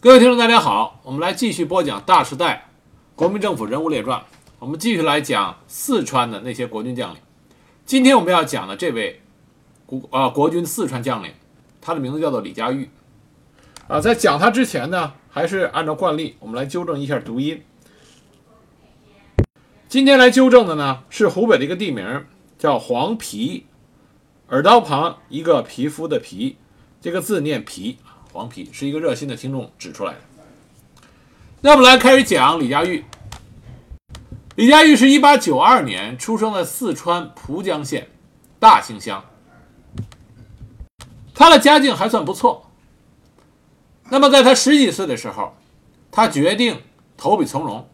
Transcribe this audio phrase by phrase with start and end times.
[0.00, 2.68] 各位听众，大家好，我们来继续播讲《大时代》
[3.18, 4.22] 国民政府人物列传。
[4.60, 7.20] 我们继续来讲四川的那些国军将领。
[7.84, 9.20] 今天我们要讲的这位
[9.86, 11.32] 国啊国军四川将领，
[11.80, 12.88] 他的名字叫做李佳玉。
[13.88, 17.60] 啊，在讲他之前呢，还是按照惯例，我们来纠正一下读音。
[19.88, 22.24] 今天来纠正的呢，是湖北的一个地名，
[22.56, 23.64] 叫黄陂，
[24.50, 26.56] 耳刀旁一个皮肤的皮，
[27.00, 27.98] 这个字念皮，
[28.38, 30.20] 黄陂是一个热心的听众指出来的。
[31.60, 33.04] 那我们来开始讲李佳玉。
[34.54, 38.08] 李佳玉是一八九二年出生在四川蒲江县
[38.60, 39.24] 大兴乡，
[41.34, 42.70] 他的家境还算不错。
[44.08, 45.56] 那么在他十几岁的时候，
[46.12, 46.80] 他决定
[47.16, 47.88] 投笔从戎，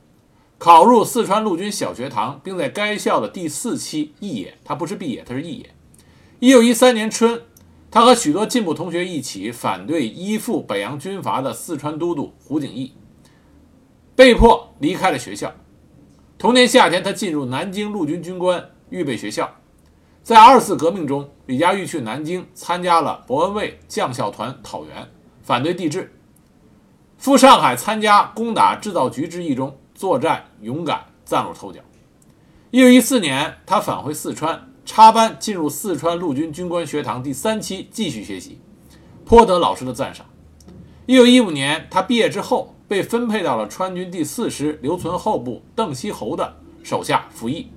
[0.59, 5.75] 考入四川陆军小学堂，并在该校的第四期肄业，他不是毕业，他是肄业。
[6.41, 7.43] 一九一三年春，
[7.95, 12.93] 他和许多进步同学一起反对依附北洋军阀的四川都督胡景翼，
[14.17, 15.55] 被迫离开了学校。
[16.37, 19.49] 同年夏天，他进入南京陆军军官预备学校。
[20.25, 25.09] 在二次革命中，李佳玉去南京参加了伯恩卫将校团讨袁，
[25.41, 26.13] 反对帝制。
[27.17, 31.81] 赴上海参加攻打制造局之役中作战勇敢，崭露头角。
[32.73, 38.59] 一九一四年，他返回四川，插班进入四川陆军军官学堂第三期继续学习，
[39.25, 40.27] 颇得老师的赞赏。
[41.07, 42.71] 一九一五年，他毕业之后。
[42.87, 47.71] 被分配到了川军第四师留存后部邓锡侯的手下服役，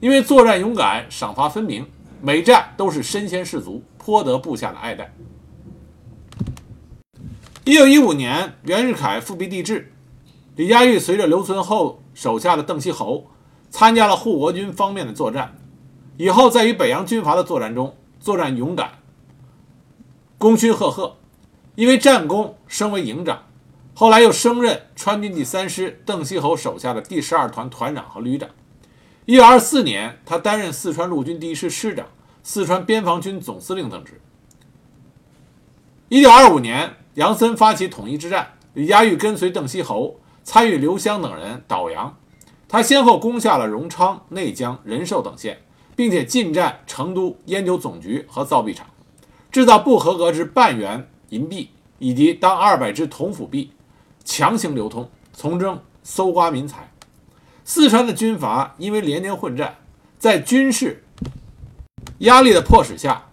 [0.00, 1.86] 因为作战勇敢、赏罚分明，
[2.20, 5.14] 每战都是身先士卒，颇得部下的爱戴。
[7.64, 9.92] 一九一五年，袁世凯复辟帝制，
[10.56, 13.28] 李佳玉随着留存后手下的邓锡侯
[13.70, 15.56] 参加了护国军方面的作战，
[16.18, 18.98] 以后在与北洋军阀的作战中作战勇敢，
[20.36, 21.16] 功勋赫赫，
[21.76, 23.44] 因为战功升为营长。
[23.94, 28.50] 后来又升任川军第三师邓锡侯手下的第十二团团长和旅长。
[29.26, 32.06] 一九二四年，他担任四川陆军第一师师长、
[32.42, 34.20] 四川边防军总司令等职。
[36.08, 42.16] 一九二五年，杨森发起统一之战，李家玉跟随邓锡侯参与刘湘等人倒杨。
[42.66, 45.60] 他先后攻下了荣昌、内江、仁寿等县，
[45.98, 48.86] 并且进占成都烟酒总局和造币厂，
[49.50, 53.72] 制造不合格之半元银币以及当二百只铜府币。
[54.24, 56.92] 强行流通，从中搜刮民财。
[57.64, 59.78] 四川的军阀因为连年混战，
[60.20, 61.02] 在军事
[62.18, 63.26] 压力的迫使下，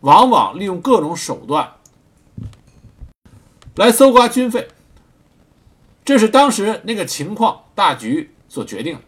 [0.00, 1.74] 往往利用各种手段
[3.76, 4.66] 来搜刮军费。
[6.04, 9.00] 这是当时那个情况大局所决定的。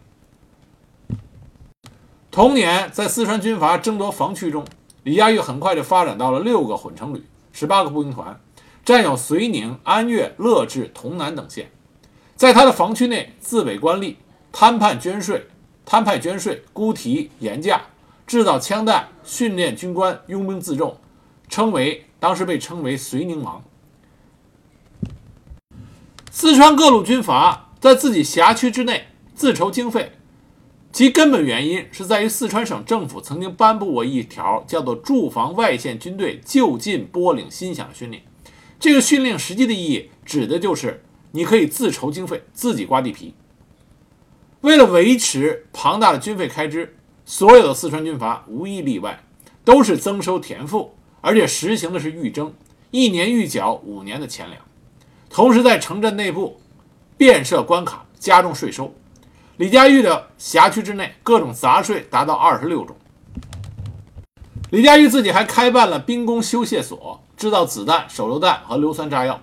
[2.32, 4.65] 同年，在四川军阀争夺防区中，
[5.03, 7.22] 李家玉很快就发展到了六个混成旅、
[7.53, 8.41] 十八个步兵团。
[8.87, 11.70] 占有绥宁、安岳、乐至、潼南等县，
[12.34, 14.16] 在他的防区内自委官吏，
[14.50, 15.47] 摊派捐税，
[15.84, 17.82] 摊派捐税，估提盐价，
[18.26, 20.97] 制造枪弹，训练军官，拥兵自重，
[21.49, 23.62] 称为当时被称为“绥宁王”。
[26.32, 30.10] 四川各路军阀在自己辖区之内自筹经费，
[30.92, 38.20] 其根本原因是在于四川省政府曾经颁布过一条叫做“驻防外线军队就近拨领薪饷”的训令。
[38.78, 43.34] 这个训令实际的意义，指的就是你可以自筹经费，自己刮地皮。
[44.60, 46.94] 为了维持庞大的军费开支，
[47.25, 49.25] 所有的四川军阀无一例外，
[49.64, 52.52] 都是增收田赋，而且实行的是预征，
[52.91, 54.60] 一年预缴五年的钱粮。
[55.31, 56.60] 同时，在城镇内部
[57.16, 58.94] 变设关卡，加重税收。
[59.56, 62.96] 李佳玉的辖区之内，各种杂税达到二十六种。
[64.70, 67.18] 李佳玉自己还开办了兵工修械所。
[67.34, 69.40] 制造子弹、手榴弹和硫酸炸药，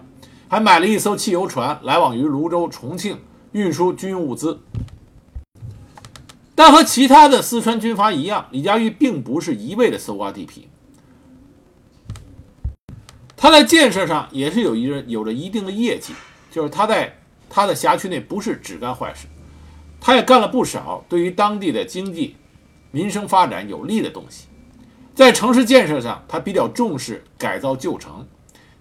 [0.48, 3.20] 还买了一艘汽油船来往于泸州、重庆，
[3.52, 4.62] 运输军用物资。
[6.56, 10.70] 但和其他的四川军阀一样，李佳玉并不是一味的搜刮地皮，
[13.36, 16.14] 他在建设上也是有一有着一定的业绩，
[16.50, 17.18] 就是他在
[17.50, 19.28] 他的辖区内不是只干坏事，
[20.02, 22.36] 他也干了不少对于当地的经济、
[22.92, 24.48] 民生发展有利的东西。
[25.14, 28.26] 在城市建设上，他比较重视改造旧城，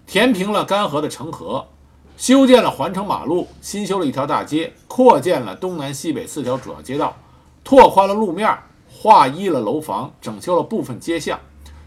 [0.07, 1.67] 填平了干涸的城河，
[2.15, 7.17] 修建了环城马路，新修了一条大街，扩建了东南西北四条主要街道，
[7.63, 8.57] 拓宽了路面，
[8.89, 11.37] 划一了楼房，整修了部分街巷，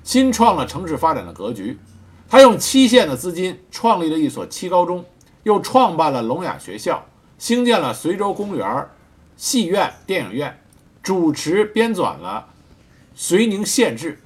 [0.05, 1.79] 新创了城市发展的格局。
[2.29, 5.05] 他用七县的资金创立了一所七高中，
[5.43, 7.02] 又创办了聋哑学校，
[7.38, 8.87] 兴建了随州公园、
[9.42, 10.56] 戏院、电影院，
[11.02, 12.50] 主持编纂了
[13.16, 14.20] 绥宁县志。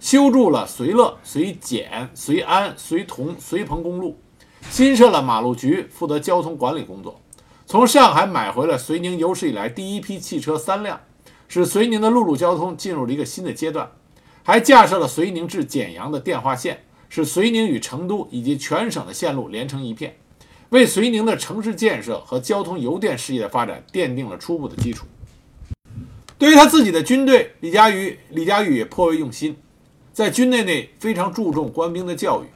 [0.00, 4.20] 修筑了绥乐、绥简、绥安、绥同、绥鹏公路，
[4.68, 7.22] 新设了马路局，负责交通管理工作。
[7.64, 11.00] 从上海买回了绥宁有史以来第一批汽车三辆，
[11.48, 13.90] 使绥宁的陆路交通进入了一个新的阶段。
[14.42, 20.18] 还架设了绥宁至简阳的电话线，使绥宁与成都以及全省的线路连成一片，
[20.70, 25.06] 为绥宁的城市建设和交通邮电事业的发展奠定了初步的基础。
[26.38, 29.56] 对于他自己的军队，李佳玉李佳玉也颇为用心，
[30.12, 32.46] 在军内内非常注重官兵的教育。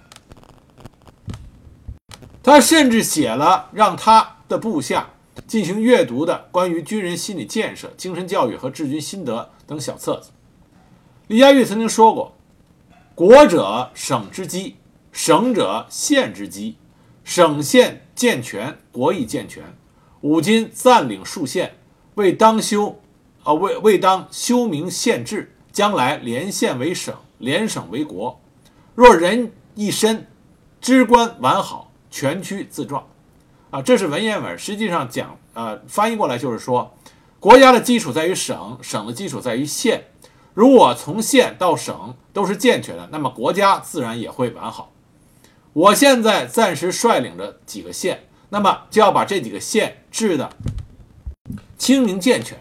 [2.43, 5.11] 他甚至写了让他的部下
[5.47, 10.31] 进行阅读的关于军人心理建设、精神教育和治军心得等小册子。
[11.27, 12.37] 李佳玉曾经说过
[13.15, 14.77] ：“国者，省之基；
[15.11, 16.77] 省者，县之基。
[17.25, 19.65] 省县健全，国亦健全。
[20.21, 21.75] 吾今暂领数县，
[22.15, 23.01] 为当修，
[23.43, 28.41] 啊，为为当修明县制，将来连县为省，连省为国。
[28.95, 30.27] 若人一身，
[30.81, 33.05] 知官完好。”全区自壮，
[33.71, 34.57] 啊，这是文言文。
[34.57, 36.97] 实际上讲，呃，翻译过来就是说，
[37.41, 40.05] 国家的基础在于省，省的基础在于县。
[40.53, 44.93] 如果从县到省都是健全的，那么国家自然也会完好。
[45.75, 50.51] 我现在暂时率领着几个县，那么就要把这几个县治的
[51.77, 52.59] 清明健全，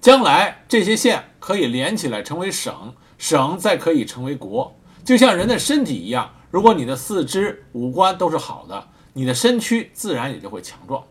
[0.00, 6.34] 将来这些县可以连起来成为省，省再可以成为国，就像人的身体一样。
[6.52, 11.02] 如果你的四肢五官都是好的，你的身躯自然也就会强壮。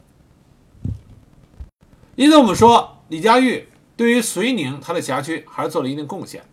[2.16, 3.68] 因此，我们说李佳玉
[3.98, 6.44] 对于绥宁他的辖区还是做了一定贡献。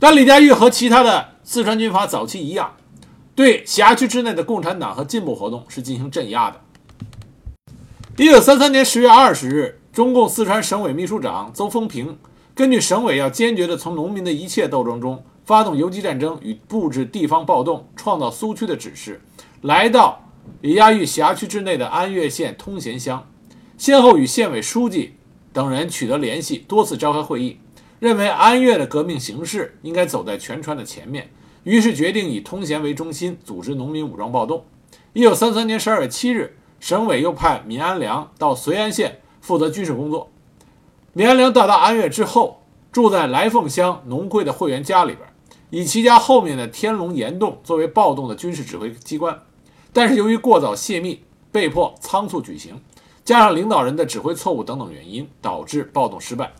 [0.00, 2.74] 但李佳玉和其他的四川军阀早期一样，
[3.38, 6.60] 对辖区之内的共产党和进步活动是进行镇压的。
[8.16, 12.18] 一九三三年十月二十日，中共四川省委秘书长邹丰平
[12.52, 15.22] 根据省委要坚决地从农民的一切斗争中。
[15.44, 19.20] 发动游击战争与布置地方暴动、创造苏区的指示，
[19.62, 20.20] 来到
[20.60, 23.24] 李亚峪辖区之内的安岳县通贤乡，
[23.78, 25.14] 先后与县委书记
[25.52, 27.60] 等人取得联系，多次召开会议，
[28.00, 31.30] 认为安岳的革命形势应该走在全川的前面，
[31.68, 34.64] 于是决定以通贤为中心组织农民武装暴动。
[35.12, 40.30] 一九三三年十二月七日，省委又派闵安良到绥安县负责军事工作。
[41.12, 45.28] 闵安良到达安岳之后，住在来凤乡农会的会员家里边。
[45.68, 49.38] 以其家后面的天龙岩洞作为暴动的军事指挥机关，
[49.92, 51.20] 但是由于过早泄密，
[51.52, 52.80] 被迫仓促举行，
[53.26, 56.50] 加上领导人的指挥错误等等原因，导致暴动失败。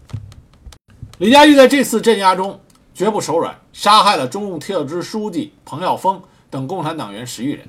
[1.16, 2.60] 李佳玉在这次镇压中
[2.98, 7.64] 绝不手软，杀害了中共特支书记彭耀峰等共产党员十余人。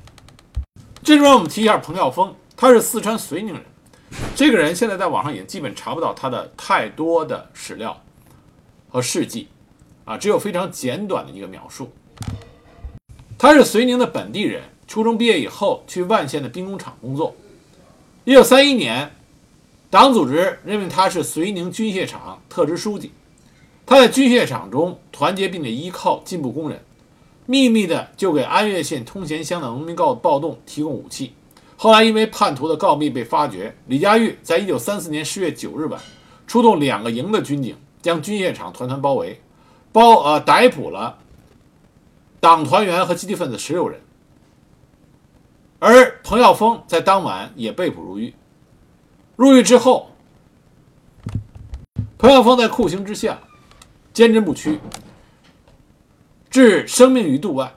[1.03, 3.63] 这里边我们提一下彭耀峰，他是四川遂宁人，
[4.35, 7.95] 这个人现在在网上也基本查不到他的太多的史料
[8.89, 9.49] 和事迹。
[10.03, 11.91] 啊，只有非常简短的一个描述。
[13.37, 17.35] 他是遂宁的本地人，初中毕业以后去万县的兵工厂工作。
[18.23, 19.11] 一九三一年，
[19.91, 23.11] 党组织任命他是遂宁军械厂特支书记。
[23.89, 26.79] 他在军械厂中团结并且依靠进步工人，
[27.47, 31.33] 秘密的就给安岳县通贤乡的农民告暴动提供武器。
[31.75, 35.99] 后来因为叛徒的告密被发觉，李佳玉在一九三四年十月九日晚，
[36.45, 39.41] 出动两个营的军警将军械厂团团包围。
[39.91, 41.17] 包呃逮捕了
[42.39, 43.99] 党团员和积极分子十六人，
[45.79, 48.35] 而彭耀峰在当晚也被捕入狱。
[49.35, 50.11] 入狱之后，
[52.19, 53.39] 彭耀峰在酷刑之下
[54.19, 54.81] 坚贞不屈，
[56.49, 57.73] 置生命于度外，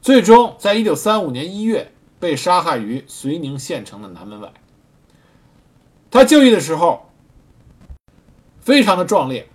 [0.00, 4.50] 最终在一九三五年一月被杀害于绥宁县城的南门外。
[6.10, 7.10] 他就义的时候
[8.62, 9.46] 非常的壮烈。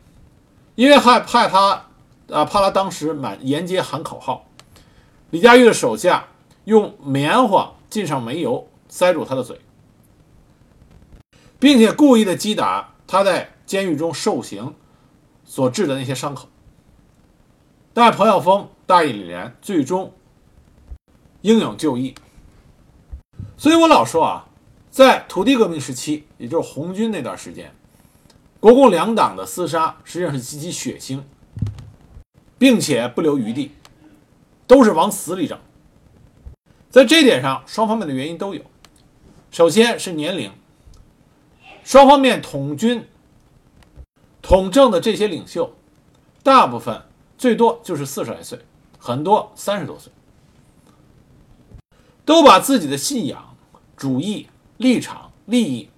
[0.75, 1.88] 因为害怕他，
[2.29, 4.46] 啊，怕他当时满沿街喊口号，
[5.32, 6.27] 李佳玉的手下
[6.65, 9.60] 用棉花浸上煤油塞住他的嘴，
[11.58, 14.75] 并且故意的击打他在监狱中受刑
[15.46, 16.50] 所致的那些伤口。
[17.94, 20.12] 但彭耀峰大义凛然，最终
[21.42, 22.14] 英勇就义。
[23.58, 24.48] 所以我老说啊，
[24.92, 27.74] 在土地革命时期，也就是红军那段时间。
[28.60, 31.22] 国共两党的厮杀实际上是极其血腥，
[32.58, 33.72] 并且不留余地，
[34.66, 35.58] 都是往死里整。
[36.90, 38.62] 在这点上，双方面的原因都有。
[39.52, 40.52] 首先是年龄，
[41.84, 43.08] 双方面统军、
[44.48, 45.75] 统政的这些领袖，
[46.44, 47.02] 大部分
[47.36, 48.60] 最多就是四十来岁，
[49.00, 50.12] 很多三十多岁，
[52.24, 53.58] 都把自己的信仰、
[53.98, 54.48] 主义、
[54.78, 55.90] 立场、利益。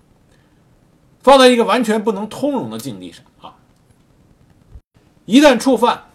[1.19, 3.57] 放在一个完全不能通融的境地上啊！
[5.25, 6.05] 一旦触犯，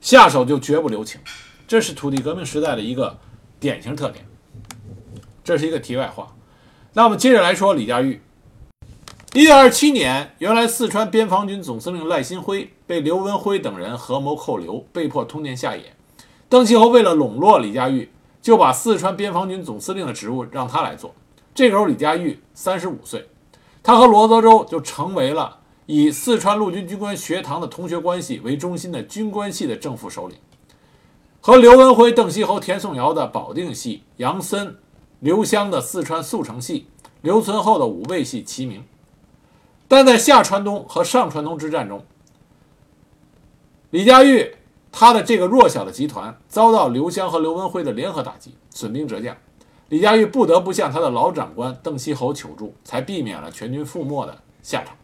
[0.00, 1.20] 下手就绝不留情，
[1.68, 3.16] 这是土地革命时代的一个
[3.60, 4.26] 典型特点。
[5.44, 6.34] 这是一个题外话。
[6.94, 8.20] 那我们接着来说李家玉。
[9.32, 15.94] 一九二七年，原来四川边防军总司令赖新辉被刘文辉等人合谋扣留，被迫通电下野。
[16.48, 18.10] 邓锡侯为了笼络李佳玉，
[18.42, 21.14] 就把四川边防军总司令的职务让他来做。
[21.54, 23.28] 这个时候，李佳玉三十五岁，
[23.84, 30.36] 他和罗泽洲就成为了以四川陆军军官学堂的同学关系为中心的军官系的正副首领，
[31.40, 34.76] 和刘文辉、邓锡侯、田颂尧的保定系、杨森、
[35.20, 36.88] 刘湘的四川速成系、
[37.22, 38.82] 刘存厚的武备系齐名。
[39.90, 42.06] 但在下川东和上川东之战中，
[43.90, 44.54] 李佳玉
[44.92, 49.36] 他的这个弱小的集团遭到刘湘和刘文辉的联合打击，损兵折将，
[49.88, 54.96] 李佳玉不得不向他的老长官邓锡侯求助，才避免了全军覆没的下场。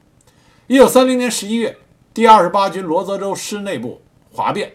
[0.69, 1.77] 一九三零年十一月，
[2.15, 4.01] 第二十八军罗泽州师内部
[4.33, 4.73] 哗变，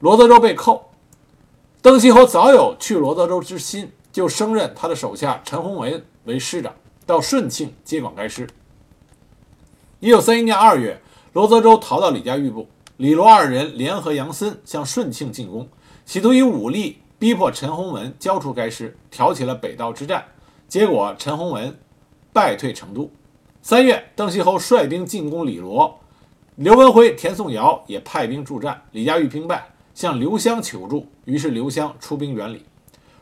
[0.00, 0.90] 罗泽州被扣，
[1.80, 6.74] 邓锡侯早有去罗泽州之心，就升任他的手下陈洪文为师长，
[7.06, 8.48] 到顺庆接管该师。
[10.06, 15.68] 一九三一年二月，罗泽州逃到李家峪部，李罗二人联合杨森向顺庆进攻，
[16.04, 20.24] 企图以武力逼迫陈洪文交出该师，挑起了北道之战。
[20.68, 21.76] 结果陈洪文
[22.32, 23.10] 败退成都。
[23.62, 25.98] 三月，邓锡侯率兵进攻李罗，
[26.54, 28.80] 刘文辉、田颂尧也派兵助战。
[28.92, 32.64] 李家玉兵败，向刘湘求助，于是刘湘出兵援李。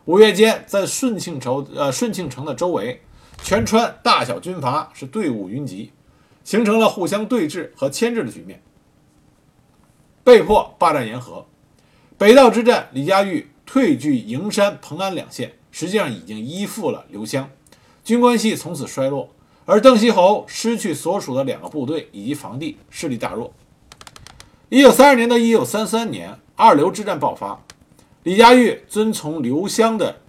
[0.05, 3.00] 五月间，在顺庆城呃顺庆城的周围，
[3.43, 5.91] 全川大小军阀是队伍云集。
[6.45, 8.63] 形成了互相对峙和牵制的局面，
[10.23, 11.47] 被迫霸占沿河。
[12.17, 17.51] 北道之战，李佳玉退据营山、蓬安两县，实际上已经依附了刘湘，
[18.05, 19.31] 军关系从此衰落。
[19.65, 23.53] 而邓锡侯失去所属的两个部队以及防地，势力大弱。
[24.69, 27.65] 一九三二年到一九三三年，二刘之战爆发，
[28.25, 30.21] 李佳玉遵从刘湘的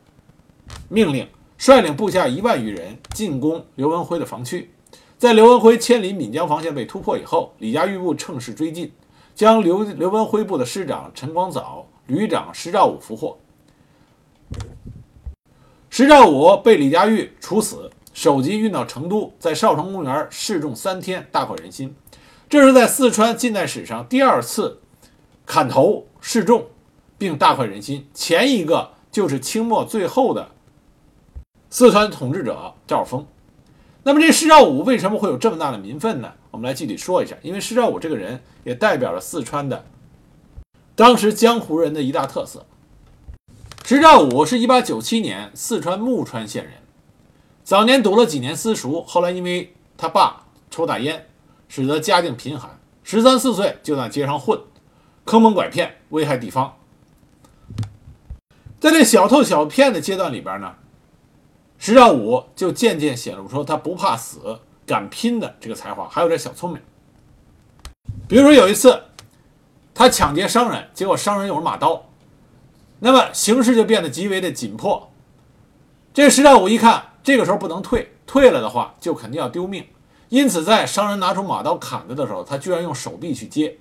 [0.87, 4.71] 命令，率领部下一万余人进攻刘文辉的防区。
[5.17, 8.91] 在刘文辉千里闽江防线被突破以后，李家玉部乘势追进，
[9.33, 13.37] 将刘刘文辉部的师长陈光藻、旅长石兆武俘获。
[15.89, 21.95] 石兆武被李家玉处死，首级运到成都，在少城公园示众三天，大快人心。
[22.49, 24.81] 这是在四川近代史上第二次
[25.45, 26.65] 砍头示众，
[27.17, 28.05] 并大快人心。
[28.13, 30.51] 前一个就是清末最后的
[31.69, 33.25] 四川统治者赵峰。
[34.07, 36.31] 那么这施兆武为什么会有这么大的民愤呢？
[36.51, 37.35] 我们来具体说一下。
[37.41, 39.83] 因为施兆武这个人也代表了四川的
[40.93, 42.67] 当时江湖人的一大特色。
[43.83, 46.73] 施兆武是一八九七年四川木川县人，
[47.63, 51.25] 早年读了几年私塾，后来因为他爸抽大烟，
[51.67, 54.59] 使得家境贫寒，十三四岁就在街上混，
[55.23, 56.77] 坑蒙拐骗，危害地方。
[58.79, 60.75] 在这小偷小骗的阶段里边呢。
[61.85, 66.81] 石兆武就渐渐显露出他不怕死、敢拼的这个才华，还有点小聪明。
[68.27, 68.99] 比如说有一次，
[69.93, 72.03] 他抢劫商人，结果商人有了马刀，
[72.97, 75.11] 那么形势就变得极为的紧迫。
[76.11, 79.85] 这石兆武一看，这个时候不能退，退了的话就肯定要丢命。
[80.29, 83.77] 因此，在商人拿出马刀砍他的时候，他居然用手臂去接，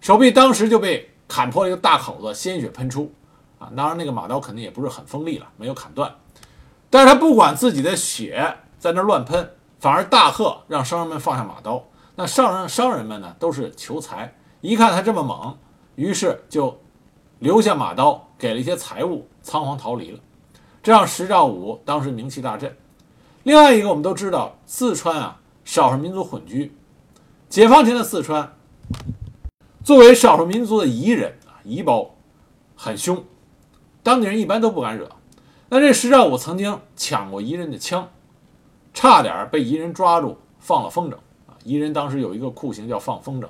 [0.00, 3.12] 手臂当时就被砍破了一个大口子，鲜血喷出。
[3.58, 6.14] 啊，当然那个马刀肯定也不是很锋利了，没有砍断。
[6.90, 11.84] 但是他不管自己的血在那乱喷，反而大喝让商人们放下马刀。
[12.16, 15.56] 那商人商人们呢都是求财，一看他这么猛，
[15.94, 16.78] 于是就
[17.38, 20.18] 留下马刀，给了一些财物，仓皇逃离了。
[20.82, 22.76] 这让石兆武当时名气大振。
[23.44, 26.76] 另外一个我们都知道，四川啊少数民族混居，
[27.48, 28.56] 解放前的四川
[29.84, 32.16] 作为少数民族的彝人啊彝胞
[32.74, 33.24] 很凶，
[34.02, 35.08] 当地人一般都不敢惹。
[35.72, 38.10] 那这石兆武曾经抢过彝人的枪，
[38.92, 41.14] 差点被彝人抓住放了风筝
[41.46, 41.54] 啊！
[41.64, 43.46] 彝人当时有一个酷刑叫放风筝，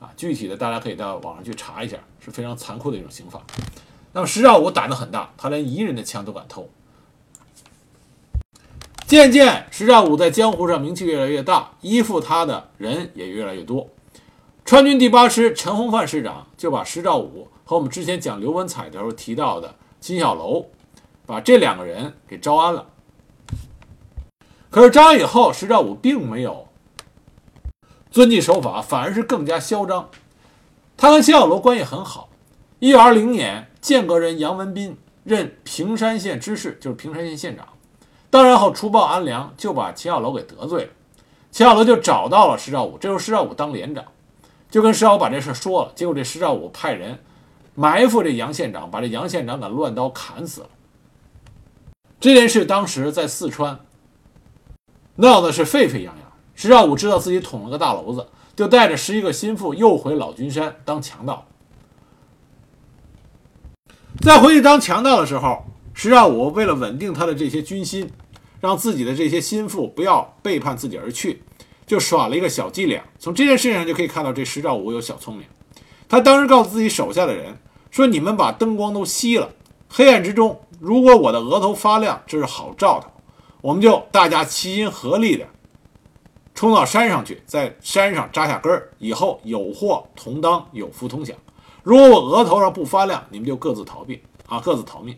[0.00, 3.42] 啊，具体的大家可以到网上去查一下，是非常残酷的一种刑法。
[4.12, 6.68] 那么石兆武胆子很大，他连彝人的枪都敢偷。
[9.08, 13.88] 渐渐，石兆武在江湖上名气越来越大，依附他的人也越来越多。
[14.64, 20.66] 川军第八师陈洪范师长就把石兆武和我们之前讲刘文彩的时候提到的金小楼。
[21.26, 22.86] 把这两个人给招安了，
[24.70, 26.68] 可是招安以后，石兆武并没有
[28.10, 30.08] 遵纪守法，反而是更加嚣张。
[30.96, 32.28] 他和秦小楼关系很好。
[32.78, 37.66] 一九二零年，剑阁人杨文斌任平山县知事，就是平山县县长。
[38.30, 40.90] 当然后除暴安良，就把秦小楼给得罪了。
[41.50, 44.04] 秦小楼就找到了石兆武，这时候石兆武当连长，
[44.70, 45.92] 就跟石兆武把这事说了。
[45.94, 47.18] 结果这石兆武派人
[47.74, 50.68] 埋伏这杨县长，把这杨县长给乱刀砍死了。
[52.18, 53.80] 这件事当时在四川
[55.16, 56.32] 闹的是沸沸扬扬。
[56.54, 61.46] 石兆武知道自己捅了个大娄子，就带着十一个心腹又回老君山当强盗。
[64.22, 68.10] 在回去当强盗的时候，石兆武为了稳定他的这些军心，
[68.60, 71.42] 让自己的这些心腹不要背叛自己而去，
[71.86, 73.04] 就耍了一个小伎俩。
[73.18, 75.46] 从这件事情上就可以看到，这石兆武有小聪明。
[76.08, 77.58] 他当时告诉自己手下的人
[77.90, 79.50] 说：“你们把灯光都熄了，
[79.88, 83.08] 黑暗之中，如果我的额头发亮，这是好兆头，
[83.60, 85.46] 我们就大家齐心合力的。”
[86.54, 91.36] 冲到山上去，在山上扎下根儿，以后有祸同当，有福同享。
[91.82, 95.14] 如果我额头上不发亮，你们就各自逃避啊，各自逃命。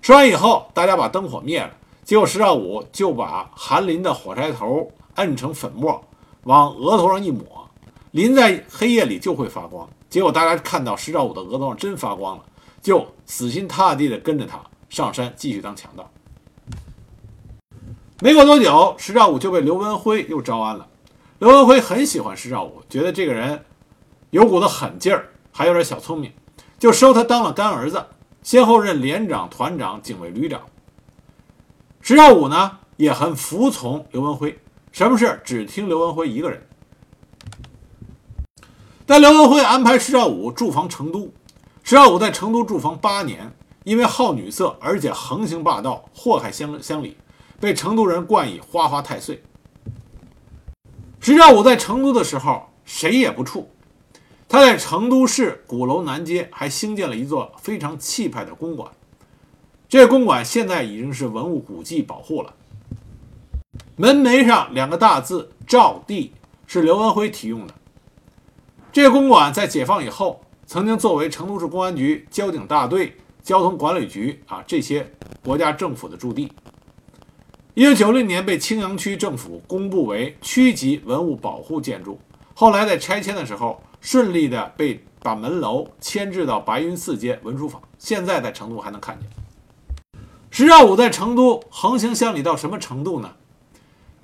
[0.00, 1.70] 说完以后，大家把灯火灭了。
[2.04, 6.00] 结果石兆武就把韩林的火柴头摁成粉末，
[6.44, 7.68] 往额头上一抹，
[8.12, 9.88] 林在黑夜里就会发光。
[10.08, 12.44] 结果大家看到石兆武的额头上真发光了，
[12.80, 16.10] 就死心塌地的跟着他上山继续当强盗。
[18.20, 20.88] 没过多久，石兆武就被刘文辉又招安了。
[21.38, 23.64] 刘文辉很喜欢石兆武，觉得这个人
[24.30, 26.32] 有股子狠劲儿，还有点小聪明，
[26.78, 28.06] 就收他当了干儿子，
[28.42, 30.62] 先后任连长、团长、警卫旅长。
[32.00, 34.58] 石兆武呢也很服从刘文辉，
[34.92, 36.66] 什么事只听刘文辉一个人。
[39.04, 41.32] 但刘文辉安排石兆武驻防成都，
[41.82, 43.55] 石兆武在成都驻防八年，
[43.86, 47.16] 因为好女色，而且横行霸道，祸害乡乡里。
[47.60, 49.44] 被成都人冠以“花花太岁”。
[51.20, 53.64] 石兆武在成都的时候，谁也不怵。
[54.48, 58.90] 他在成都市鼓楼南街还兴建了一座非常气派的公馆，
[59.88, 62.52] 这公馆现在已经是文物古迹保护了。
[63.94, 66.32] 门楣上两个大字“赵地”
[66.66, 67.74] 是刘文辉题用的。
[68.92, 73.16] 这公馆在解放以后，曾经作为成都市公安局交警大队、
[73.46, 75.08] 交通管理局啊这些
[75.44, 76.50] 国家政府的驻地。
[77.74, 82.18] 一九九六年被青羊区政府公布为区级文物保护建筑，
[82.54, 89.30] 后来在拆迁的时候顺利的被把门楼迁至到白云寺街文殊坊，现在在成都还能看见。
[90.50, 93.30] 石兆武在成都横行乡里到什么程度呢？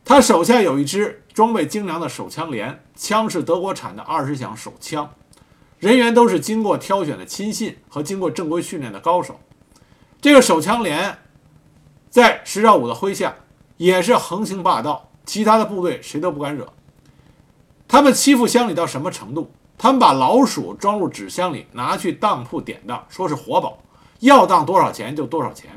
[0.04, 5.08] 他手下有一支装备精良的手枪连，枪是德国产的二十响手枪，
[5.82, 9.38] 人员都是经过挑选的亲信和经过正规训练的高手。
[10.22, 11.18] 这个手枪连
[12.08, 13.34] 在石兆武的麾下。
[13.78, 16.72] 也是横行霸道，其他的部队谁都不敢惹。
[17.88, 19.50] 他们欺负乡里到什么程度？
[19.76, 23.82] 他们把老鼠装入纸箱里，拿去当铺典当，说是活宝，
[24.20, 25.68] 要当多少钱就多少钱。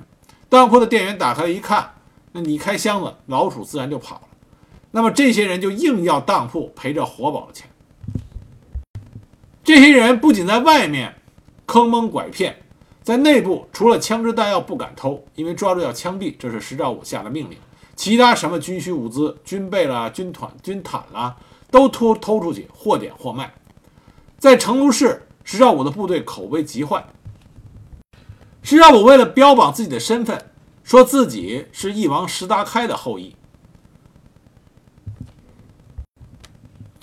[0.48, 1.96] 当铺的店员打开一看，
[2.32, 4.28] 那你开箱子，老鼠自然就跑了。
[4.92, 7.68] 那么这些人就硬要当铺赔这活宝的钱。
[9.66, 11.16] 这些人不仅在外面
[11.66, 12.56] 坑蒙拐骗，
[13.02, 17.58] 在内部除了枪支弹药不敢偷，因为抓住要枪毙，这是石兆武下的命令。
[17.96, 21.36] 其他什么军需物资、军备啦、军团、军毯啦，
[21.72, 23.56] 都偷偷出去，或点或卖。
[24.38, 27.04] 在成都市，石兆武的部队口碑极坏。
[28.62, 30.52] 石兆武为了标榜自己的身份，
[30.84, 33.36] 说自己是翼王石达开的后裔。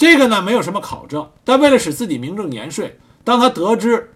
[0.02, 4.12] 这个呢，没有什么考证，但为了使自己名正言顺，当他得知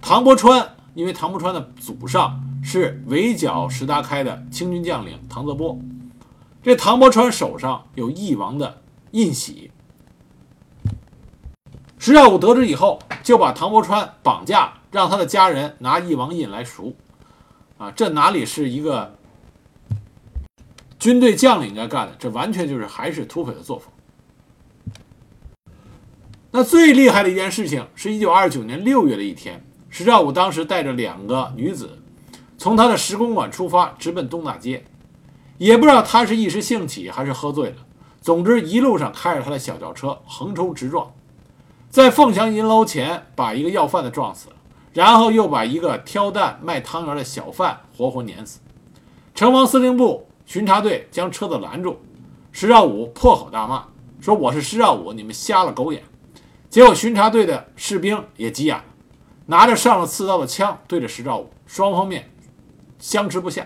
[0.00, 2.42] 唐伯川，因为唐伯川的祖上。
[2.66, 5.78] 是围剿石达开的清军将领唐泽波，
[6.62, 9.70] 这唐伯川手上有翼王的印玺。
[11.98, 16.96] 石耀武得知以后，就把唐伯川绑架，让他的家人拿翼王印来赎。
[17.76, 19.14] 啊，这哪里是一个
[20.98, 22.14] 军队将领应该干的？
[22.18, 23.92] 这完全就是还是土匪的作风。
[26.56, 31.98] 那最厉害的一件事情，是一九二九年六月的一天，石兆武当时带着两个女子。
[32.56, 34.84] 从他的石公馆出发，直奔东大街，
[35.58, 37.76] 也不知道他是一时兴起还是喝醉了。
[38.20, 41.12] 总之，一路上开着他的小轿车横冲直撞，
[41.90, 44.54] 在凤翔银楼前把一个要饭的撞死了，
[44.92, 48.60] 然后又把一个挑担卖汤圆的小贩活活碾死。
[49.34, 51.98] 城防司令部巡查队将车子拦住，
[52.52, 53.86] 石兆武破口大骂，
[54.20, 56.00] 说：“我是石兆武，你们瞎了狗眼！”
[56.74, 58.84] 结果巡查队的士兵也急眼了，
[59.46, 62.28] 拿着上了刺刀的枪对着石兆武，双方面。
[62.98, 63.64] 相持不下，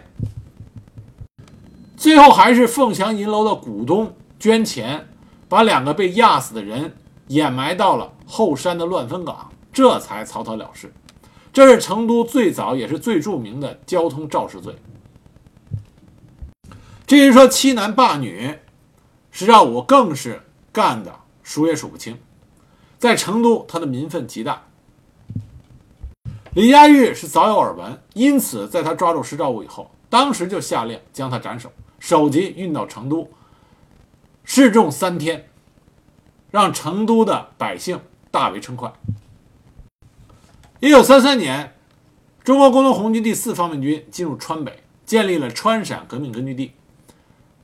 [1.96, 5.08] 最后还是凤翔银楼的股东捐钱，
[5.48, 6.94] 把两个被压死的人
[7.28, 10.92] 掩埋到了后山的乱坟岗，这才草草了事。
[11.50, 14.76] 这是成都最早也是最著名的交通肇事罪。
[17.06, 18.58] 至于说欺男霸女，
[19.30, 22.18] 石兆武更是干的数也数不清。
[22.98, 24.64] 在成都，他的民愤极大。
[26.54, 33.30] 李家玉是早有耳闻，因此在他抓住石兆武以后，当时就下令将他斩首，首级运到成都，
[34.42, 35.48] 示众三天，
[36.50, 38.00] 让成都的百姓
[38.32, 38.92] 大为称快。
[40.80, 41.74] 一九三三年，
[42.42, 46.72] 中国工农红军第四方面军进入川北，建立了川陕革命根据地。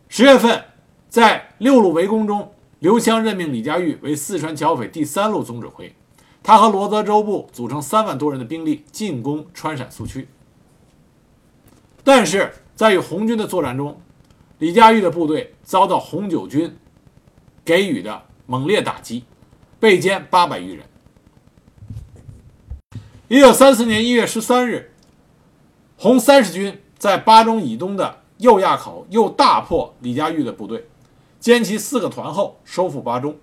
[0.08, 0.64] 十月份，
[1.08, 5.94] 在六路围攻中，刘湘任命李家玉为四川剿匪第三路总指挥，
[6.42, 10.28] 他和罗泽州部组成三万多人的兵力进攻川陕苏区。
[12.02, 13.98] 但是在与红军的作战中，
[14.58, 16.76] 李家玉的部队遭到红九军
[17.64, 19.24] 给予的猛烈打击，
[19.80, 20.84] 被歼八百余人。
[23.28, 24.92] 一九三四年一月十三日，
[25.96, 30.86] 红三十军在巴中以东的右垭口又大破李家玉的部队，
[31.44, 33.36] 歼其四个团后，收复巴中。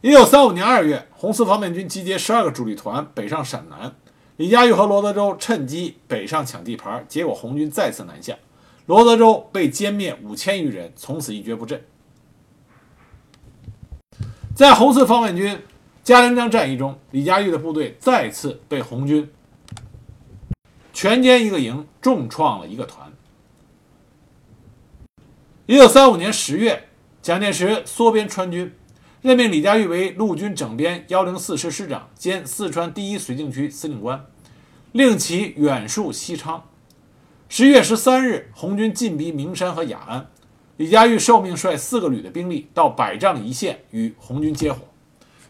[0.00, 3.96] 一九三五年二月，红四方面军集结十二个主力团北上陕南，
[4.36, 8.36] 李家玉和罗德州趁机北上抢地盘，结果红军再次南下，
[8.86, 11.84] 罗德州被歼灭五千余人，从此一蹶不振。
[14.54, 15.58] 在红四方面军。
[16.04, 19.32] 嘉陵江战役中，李家玉的部队再次被红军
[20.92, 23.03] 全歼一个营，重创了一个团。
[25.66, 26.88] 一九三五年十月，
[27.22, 28.74] 蒋介石缩编川军，
[29.22, 34.26] 任命李佳玉为陆军整编幺零四师师长兼四川第一绥靖区司令官，
[34.92, 36.64] 令其远戍西昌。
[37.48, 40.26] 十月十三日，红军进逼名山和雅安，
[40.76, 44.80] 李佳玉受命率四个旅的兵力到百丈一线与红军接火。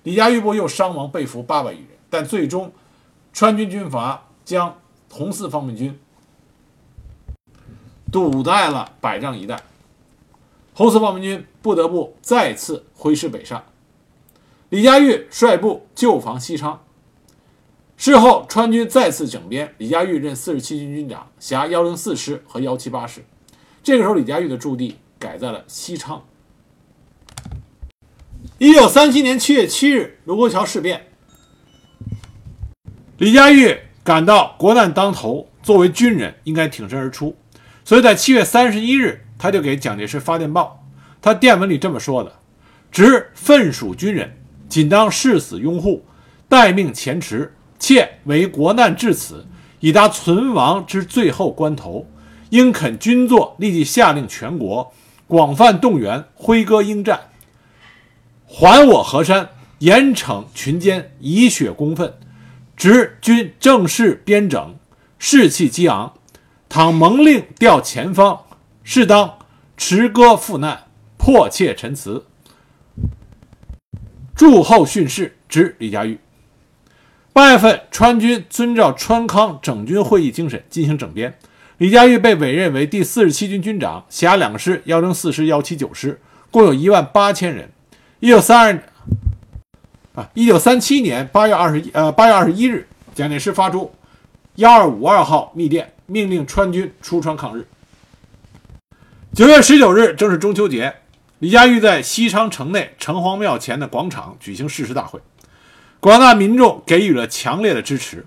[0.04, 2.72] 李佳玉部又伤亡被俘八百余人，但最终
[3.32, 4.78] 川军军阀将
[5.10, 5.98] 红四方面军
[8.12, 9.60] 堵在了百丈一带，
[10.74, 13.64] 红四方面军不得不再次挥师北上。
[14.70, 16.82] 李佳玉率部救防西昌。
[17.96, 23.24] 事后，川军再次整编，李佳玉任四十七军军长，辖幺零四师和幺七八师。
[23.84, 26.24] 这个时候，李佳玉的驻地改在了西昌。
[28.58, 31.06] 一九三七年七月七日，卢沟桥事变，
[33.18, 37.36] 李佳玉感到国难当头，作为军人应该挺身而出，
[37.84, 40.82] 所以在七月三十一日，他就给蒋介石发电报。
[41.20, 42.32] 他电文里这么说的
[42.90, 44.38] ：“直愤属军人，
[44.70, 46.02] 仅当誓死拥护，
[46.48, 47.54] 待命前驰。
[47.78, 49.44] 切为国难至此，
[49.80, 52.08] 已达存亡之最后关头，
[52.48, 54.90] 应肯军座，立即下令全国
[55.26, 57.20] 广泛动员，挥戈应战。”
[58.48, 62.14] 还我河山，严惩群奸，以雪公愤。
[62.78, 64.76] 执军正式编整，
[65.18, 66.14] 士气激昂。
[66.70, 68.43] 倘蒙令调前方，
[68.84, 69.38] 适当
[69.78, 70.84] 持戈赴难，
[71.16, 72.26] 迫切陈词。
[74.36, 76.18] 祝后训示，之李佳玉。
[77.32, 81.36] 八月份，川军遵照川康整军会议精神进行整编，
[81.78, 86.20] 李佳玉被委任为第四十七军军长，辖两个师：幺零四师、幺七九师，
[86.50, 87.70] 共有一万八千人。
[88.20, 88.82] 一九三二
[90.14, 93.92] 啊，一九三七年八月二十一呃八月二十一日，蒋介石发出
[94.56, 97.66] 幺二五二号密电，命令川军出川抗日。
[99.34, 100.94] 九月十九日，正是中秋节，
[101.40, 105.18] 李佳玉在西昌城内城隍庙前的广场举行誓师大会，
[105.98, 108.24] 广大民众给予了强烈的支持。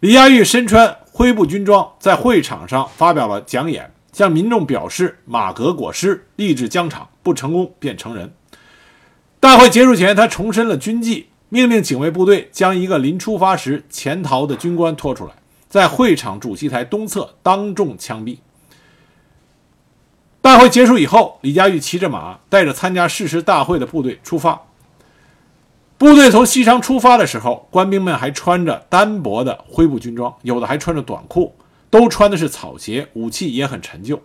[0.00, 8.30] 李佳玉身穿灰布军装，在会场上发表了讲演，向民众表示马革裹尸，立志疆场，不成功便成仁。
[9.40, 15.32] 大会结束前，他重申了军纪，命令警卫部队将一个临出发时潜逃的军官拖出来，
[15.70, 18.36] 在会场主席台东侧当众枪毙。
[20.42, 24.60] 大会结束以后，李佳玉骑着马，带着参加誓师大会的部队出发。
[25.96, 31.54] 部队从西昌出发的时候，官兵们还穿着单薄的灰布军装，有的还穿着短裤，
[31.88, 34.20] 都穿的是草鞋，武器也很陈旧。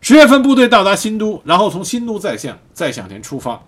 [0.00, 3.62] 十月份，部队到达新都，然后从新都再向再向前出发。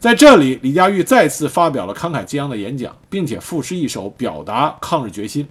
[0.00, 5.48] 在这里，李佳玉再次发表了慷慨激昂的演讲，并且赋诗一首，表达抗日决心。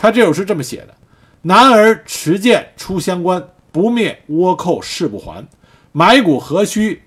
[0.00, 0.94] 他这首诗这么写的
[1.42, 5.46] ：“男儿持剑出乡关，不灭倭寇誓不还。
[5.92, 7.02] 埋骨何须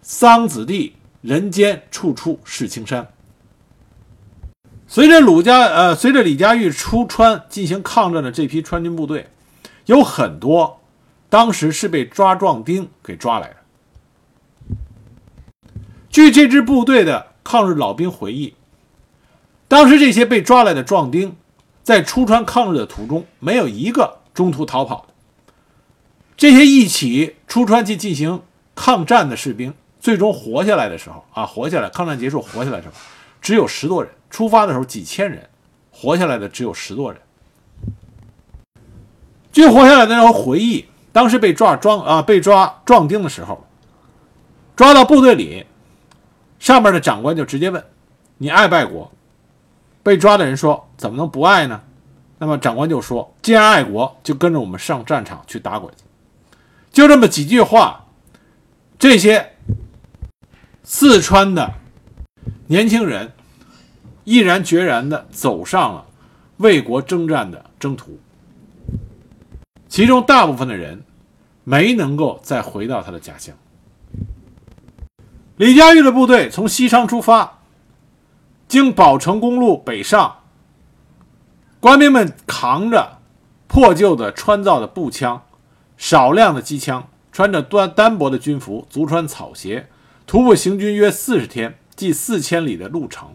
[0.00, 3.08] 桑梓地，人间处处是青山。”
[4.86, 9.28] 随着鲁家呃，随着李佳玉出川进行抗战的这批川军部队，
[9.86, 10.80] 有很多。
[11.30, 13.56] 当时是被抓壮丁给抓来的。
[16.10, 18.54] 据这支部队的抗日老兵回忆，
[19.66, 21.34] 当时这些被抓来的壮丁，
[21.82, 25.14] 在出川抗日的途中，没有一个中途逃跑的。
[26.36, 28.42] 这些一起出川去进行
[28.74, 32.94] 抗战的士兵，最终活下来的时候啊，活下来，抗战结束活下来的时候，
[33.40, 34.12] 只有十多人。
[34.30, 35.48] 出发的时候几千人，
[35.90, 37.20] 活下来的只有十多人。
[39.52, 43.66] 据活下来的人回忆，当时被抓装啊被抓壮丁的时候，
[44.74, 45.66] 抓到部队里，
[46.58, 47.84] 上面的长官就直接问
[48.38, 49.12] ：“你爱不爱国？”
[50.02, 51.80] 被抓的人说：“怎么能不爱呢？”
[52.38, 56.02] 那么长官就说：“既然爱国，就跟着我们上战场去打鬼子。”
[56.92, 58.06] 就这么几句话，
[58.98, 59.52] 这些
[60.82, 61.72] 四川的
[62.66, 63.32] 年轻人
[64.24, 66.06] 毅然决然地走上了
[66.56, 68.18] 为国征战的征途。
[69.88, 71.04] 其中大部分的人
[71.64, 73.54] 没能够再回到他的家乡。
[75.56, 77.61] 李佳玉的部队从西昌出发，
[78.72, 80.38] 经宝成公路北上。
[81.78, 83.18] 官兵们扛着
[83.66, 85.42] 破旧的川造的步枪、
[85.98, 89.88] 少量的机枪，穿着单单薄的军服，足穿草鞋，
[90.26, 93.34] 徒步行军约四十天，即四千里的路程，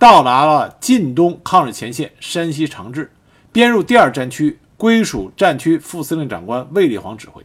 [0.00, 3.12] 到达了晋东抗日前线山西长治，
[3.52, 4.58] 编入第二战区。
[4.76, 7.40] 归属战区副司令长官卫立煌指挥。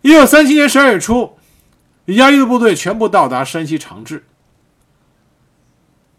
[0.00, 1.36] 一九三七年十二月初，
[2.06, 4.24] 李佳玉的部队全部到达山西长治，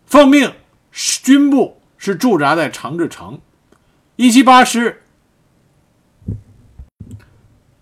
[0.09, 0.51] 奉命
[0.91, 3.39] 军部是驻扎在长治城，
[4.15, 5.03] 一七八师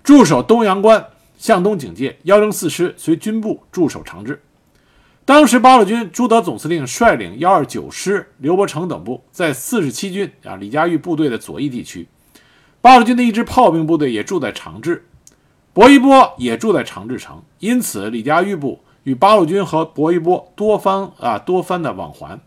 [0.03, 4.43] 驻守东阳关向东警戒，幺零四师随军部驻守长治。
[5.23, 12.09] 当时八路军朱德总司令率领幺二九师刘伯承等部在四十七军啊李佳玉部队的左翼地区，
[12.81, 15.07] 八路军的一支炮兵部队也住在长治，
[15.71, 22.37] 薄一波也住在长治城，因此李佳玉部与八路军和薄一波多方啊多番的往还，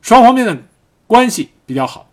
[0.00, 0.56] 双方面的
[1.06, 2.08] 关系比较好。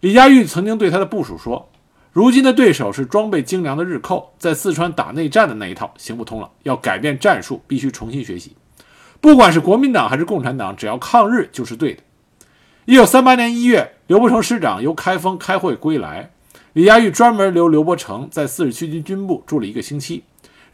[0.00, 1.70] 李佳玉曾经对他的部署说
[2.12, 8.54] ：“如今的对手是装备精良的日寇，在四川打内战的那一套行不通了，要改变战术，必须重新学习。”
[9.22, 12.02] 不管是国民党还是共产党，只要抗日就是对的。
[12.84, 16.32] 一九三八年一月，刘伯承师长由开封开会归来，
[16.74, 20.22] 李佳玉专门留刘伯承在四十七军军部住了一个星期，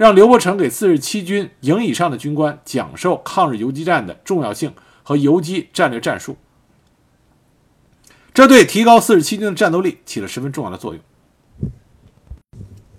[0.02, 6.36] 让刘伯承给四十七军营以上的军官讲授抗日游击战的重要性和游击战略战术，
[8.34, 11.00] 这对提高四十七军的战斗力起了十分重要的作用。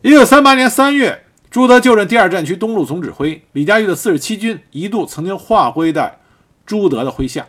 [0.02, 1.26] 一九三八年三月。
[1.52, 6.18] 朱德就任第二战区东路总指挥，李佳玉的四十七军一度曾经划归在
[6.66, 7.46] 朱德的麾下。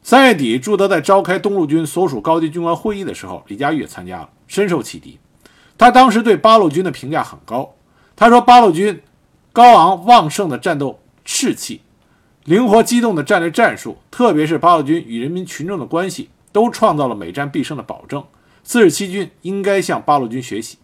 [0.00, 5.18] 三月底，朱德在召开东路军所属高级军官会议的时候，李佳玉也参加了，深受启迪。
[5.76, 7.74] 他当时对八路军的评价很高，
[8.20, 9.00] 他说：“八路军
[9.50, 11.80] 高昂旺盛的战斗士气，
[12.44, 18.22] 灵活机动的战略战术，特别是八路军与人民群众的关系，都创造了每战必胜的保证。
[18.62, 20.76] 四十七军应该向八路军学习。”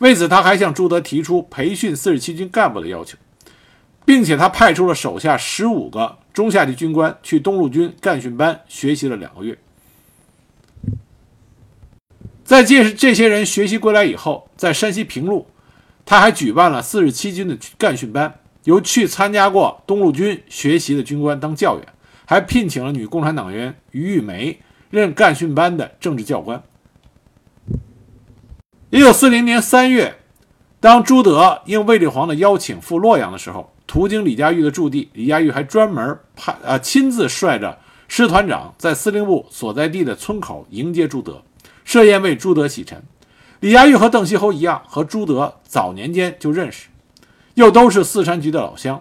[0.00, 3.18] 为此，他还向朱德提出培训四十七军干部的要求，
[4.06, 9.58] 并且他派出了手下十五个中下级军官去东路军干训班学习了两个月。
[12.42, 15.46] 在这这些人学习归来以后，在山西平陆，
[16.04, 21.88] 他还举办了四十七军的干训班，由去参加过东路军学习的军官当教员，
[22.26, 24.60] 还聘请了女共产党员于玉梅
[24.90, 26.62] 任干训班的政治教官。
[28.90, 30.16] 一九四零年三月，
[30.78, 41.42] 当朱德应卫立煌的邀请赴洛阳的时候，途经李佳玉的驻地，李佳玉还专门派呃亲自率着师团长在司令部所在地的村口迎接朱德，
[41.84, 43.02] 设宴为朱德洗尘。
[43.62, 46.88] 李佳玉和邓锡侯一样，和朱德早年间就认识，
[47.54, 49.00] 又都是四川局的老乡。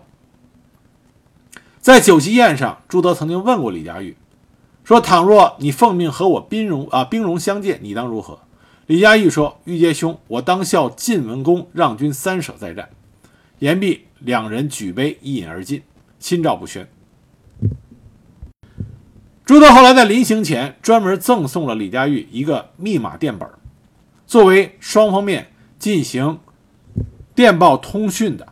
[1.79, 4.15] 在酒席宴上，朱德曾经问过李佳玉，
[4.83, 8.37] 说：“倘若你奉命和我兵戎啊兵戎相见，你当如何？”
[8.85, 12.89] 李佳玉说：“玉阶兄，我当效晋文公让军三舍再战。”
[13.57, 15.81] 言毕，两人举杯一饮而尽，
[16.19, 16.87] 心照不宣。
[19.43, 23.49] 朱德后来在临行前专门赠送了李佳玉一个密码电本，
[24.31, 26.39] 作为双方面进行
[27.35, 28.47] 电报通讯的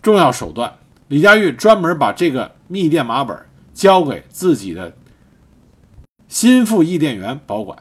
[0.00, 0.72] 重要手段。
[1.08, 3.36] 李佳玉专门把这个密电码本
[3.74, 4.94] 交给自己的
[6.28, 7.76] 心腹译电员保管。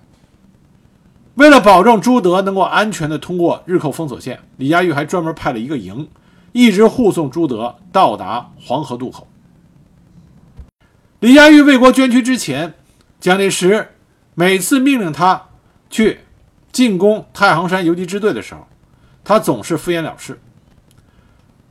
[1.35, 6.09] 为了保证朱德能够安全地通过日寇封锁线，李佳玉还专门派了一个营，
[6.51, 9.27] 一直护送朱德到达黄河渡口。
[11.19, 12.73] 李佳玉为国捐躯之前，
[13.19, 13.89] 蒋介石
[14.33, 15.49] 每次命令他
[15.91, 16.21] 去
[16.71, 18.67] 进攻太行山游击支队的时候，
[19.23, 20.39] 他总是敷衍了事。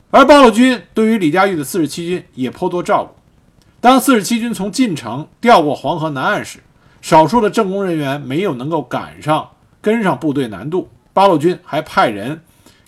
[0.09, 3.13] 而八路军对于李佳玉的四十七军也颇多照顾。
[3.79, 6.59] 当四十七军从晋城调过黄河南岸时，
[7.01, 9.49] 少数的政工人员没有能够赶上。
[9.79, 12.41] 跟上部队难度，八路军还派人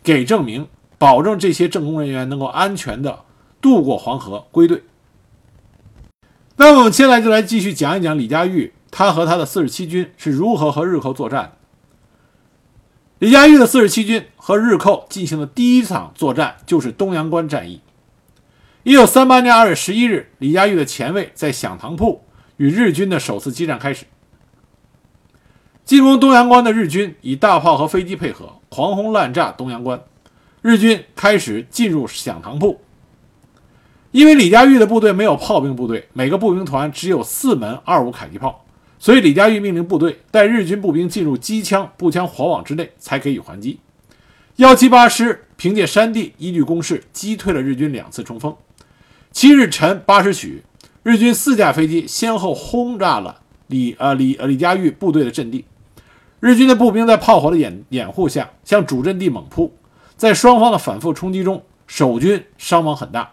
[0.03, 0.67] 给证明
[0.97, 3.19] 保证这些政工人员能够安全的
[3.61, 4.83] 渡过黄河归队。
[6.57, 11.51] 那我们现在就来继续讲一讲李佳玉他和他的四十七军是如何和日寇作战的。
[13.19, 17.81] 李佳玉的四十七军和日寇进行的第一场作战就是东阳关战役。
[18.83, 22.23] 一九三八年二月十一日，李佳玉的前卫在响堂铺
[22.55, 24.05] 与日军的首次激战开始。
[25.83, 30.01] 进攻东阳关的日军以大炮和飞机配合，狂轰滥炸东阳关。
[30.61, 32.79] 日军开始进入响堂铺。
[34.11, 38.63] 因为李佳玉的部队没有炮兵部队，每个步兵团只有四门二五迫击炮。
[39.01, 43.79] 所以，李佳玉命令部队带日军步兵进入机枪、步枪火网之内，才给予还击。
[44.57, 48.53] 幺七八师凭借山地依据攻势，击退了日军两次冲锋。
[49.31, 50.63] 七日晨八时许，
[51.01, 55.63] 日军四架飞机先后轰炸了李呃李呃李佳玉部队的阵地。
[56.41, 59.73] 日军的步兵在炮火的掩掩护下，向主阵地猛扑。
[60.17, 63.31] 在双方的反复冲击中，守军伤亡很大。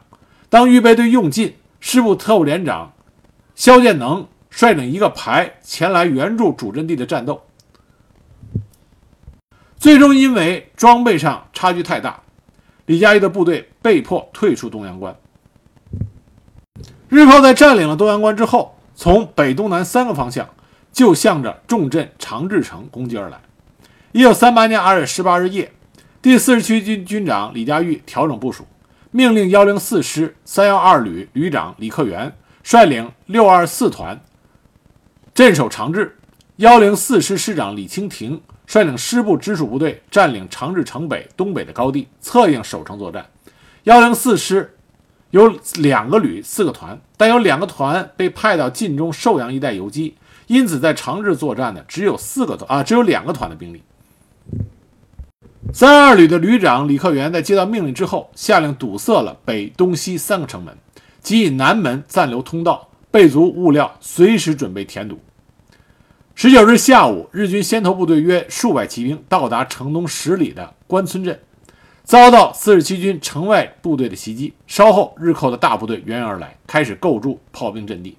[0.48, 2.92] 当预备队用尽，师部特务连长
[3.56, 4.28] 肖建能。
[4.56, 7.42] 率领一个排前来援助主阵地的战斗，
[9.76, 12.22] 最终因为装备上差距太大，
[12.86, 15.14] 李佳玉的部队被迫退出东阳关。
[17.10, 20.48] 日寇在占领了东阳关之后，从北、东南三个方向
[20.90, 23.38] 就向着重镇长治城攻击而来。
[24.12, 25.70] 一九三八年二月十八日夜，
[26.22, 28.66] 第四十七军军长李佳玉调整部署，
[29.10, 34.18] 命令幺零四师三幺二旅旅长李克元率领六二四团。
[35.36, 36.16] 镇守长治，
[36.56, 43.26] 幺零四师师长李清亭率领师部直属部队占领长治城北、东北的高地，策应守城作战。
[43.82, 44.74] 幺零四师
[45.32, 53.82] 有两个旅、四个团，但有两个团被派到晋中寿阳一带游击，因此在长治作战的只有四个团啊，只有两个团的兵力。
[55.74, 60.74] 三二旅的旅长李克元在接到命令之后，下令堵塞了北、东西三个城门，
[61.20, 65.20] 即以南门暂留通道，备足物料，随时准备填堵。
[66.38, 71.40] 十九日下午，日军先头部队约数百骑兵到达城东十里的关村镇，
[72.04, 74.52] 遭到四十七军城外部队的袭击。
[74.66, 78.18] 稍后，日寇的大部队源源而来，开始构筑炮兵阵地。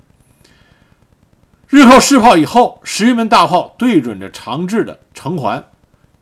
[1.67, 5.63] 日寇试炮以后，十余门大炮对准着长治的城环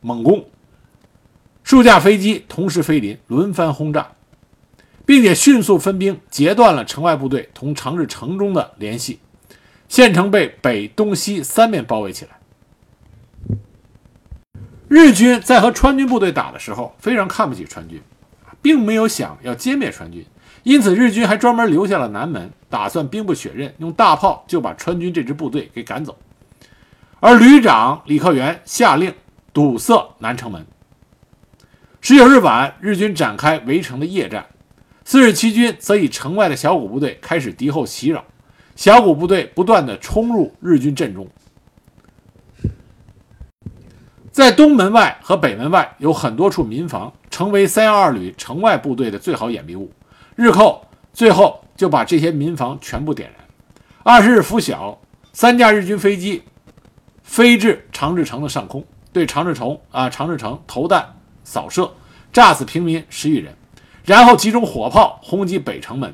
[0.01, 0.43] 猛攻，
[1.63, 4.11] 数架飞机同时飞临，轮番轰炸，
[5.05, 9.19] 并且迅速分兵截断了城外部队同长治城中的联系。
[9.87, 12.31] 县城被北、东西三面包围起来。
[14.87, 18.01] 日军在和川军部队打的时候，非常看不起川军，
[18.61, 20.25] 并没有想要歼灭川军，
[20.63, 26.17] 因此日军还专门留下了南门，打算兵不血刃，用大炮就把川军这支部队给赶走。
[27.19, 29.13] 而旅长李克元下令
[29.53, 30.65] 堵塞南城门。
[32.01, 34.45] 十九日晚，日军展开围城的夜战，
[35.03, 38.23] 四十七军则以城外的小股部队开始敌后袭扰。
[38.75, 41.27] 小股部队不断的冲入日军阵中，
[44.31, 49.91] 在东门外和北门外有很多处民房，成为三幺二旅城外部队的最好掩蔽物。
[50.35, 53.39] 日寇最后就把这些民房全部点燃。
[54.03, 54.99] 二十日拂晓，
[55.31, 56.43] 三架日军飞机
[57.23, 61.89] 飞至长治城的上空，对长治城啊长治城投弹扫射，
[62.33, 63.55] 炸死平民十余人，
[64.03, 66.13] 然后集中火炮轰击北城门。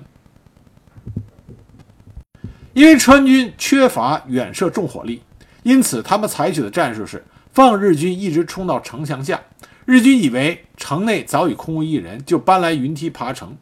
[2.73, 5.21] 因为川军缺乏远射重火力，
[5.63, 9.39] 因此他们采取的战术是放日军一直冲到城墙下。
[9.85, 13.57] 日军以为城内早已空无一人，就搬来云梯爬城。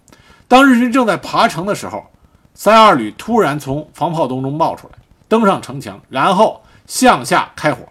[0.47, 2.05] 当日军正在爬城的时候，
[2.53, 4.93] 三二旅突然从防炮洞中冒出来，
[5.27, 7.87] 登上城墙，然后向下开火，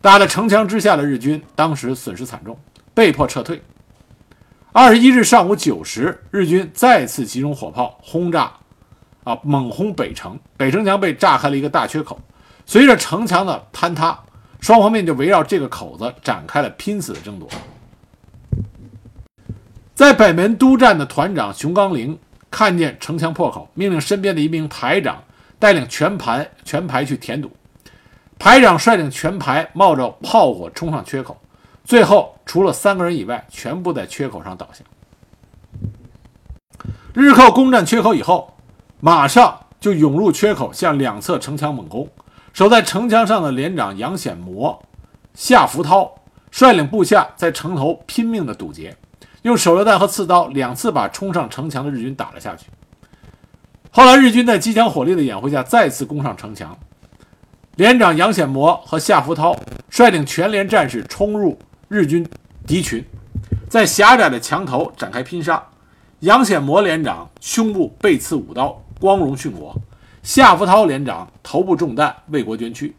[0.00, 2.58] 打在城墙之下的日军当时损失惨重，
[2.92, 3.62] 被迫撤退。
[4.72, 8.52] 二十一日上午九时，日军再次集中火炮轰炸。
[9.24, 9.38] 啊！
[9.42, 12.18] 猛轰北城，北城墙被炸开了一个大缺口。
[12.64, 14.18] 随着城墙的坍塌，
[14.60, 17.48] 双方面就围绕这个口子展开了拼死的争夺。
[19.94, 22.18] 在北门督战的团长熊刚林
[22.50, 25.22] 看见城墙破口，命令身边的一名排长
[25.58, 27.50] 带领全排全排去填堵。
[28.38, 31.38] 排长率领全排冒着炮火冲上缺口，
[31.84, 34.82] 最后除了三个人以外，全部在缺口上倒下。
[37.12, 38.54] 日寇攻占缺口以后。
[39.00, 42.08] 马上就涌入缺口，向两侧城墙猛攻。
[42.52, 44.82] 守在城墙上的连长杨显模、
[45.34, 46.12] 夏福涛
[46.50, 48.96] 率领部下在城头拼命的堵截，
[49.42, 52.66] 用手榴弹和刺刀两次把冲上城墙的日军打了下去。
[53.90, 56.76] 后来日军在机枪火力的掩护下再次攻上城墙，
[57.76, 59.56] 连长杨显模和夏福涛
[59.88, 62.28] 率领全连战士冲入日军
[62.66, 63.04] 敌群，
[63.68, 65.62] 在狭窄的墙头展开拼杀。
[66.20, 69.74] 杨显模连长胸部被刺五刀，光荣殉国；
[70.22, 72.94] 夏福涛连长头部中弹，为国捐躯。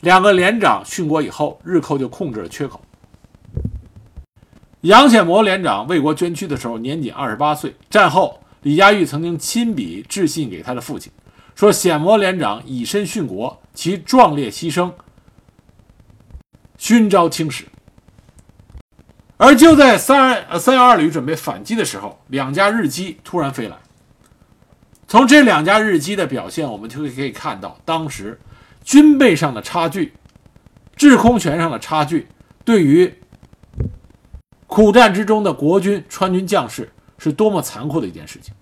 [0.00, 2.80] 两个连长殉国以后，日寇就控制了缺口。
[4.82, 7.74] 杨显模连长为国捐躯的时候年仅二十八岁。
[7.88, 11.10] 战后，李佳玉曾经亲笔致信给他的父亲，
[11.54, 14.92] 说：“显模连长以身殉国，其壮烈牺牲，
[16.76, 17.64] 勋昭青史。”
[19.38, 23.76] 而就在三三幺二旅准备反击的时候，两架日机突然飞来。
[25.16, 28.38] 从这两架日机的表现，我们就可以看到，当时
[28.84, 30.12] 军备上的差距、
[30.94, 32.26] 制空权上的差距，
[32.66, 33.14] 对于
[34.66, 38.52] 苦战之中的国军川军将士是多么残酷的一件事情。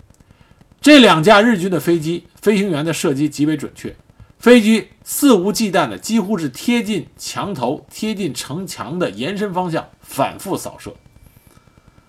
[0.80, 3.96] 这两架日军的飞机，飞行员的射击极为准确，
[4.38, 9.88] 飞机肆无忌惮的，几乎是贴近墙头、贴近城墙的延伸方向。
[10.00, 10.94] 反复扫射，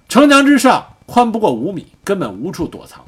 [0.08, 3.05] 城墙之上宽不过五米，根本无处躲藏。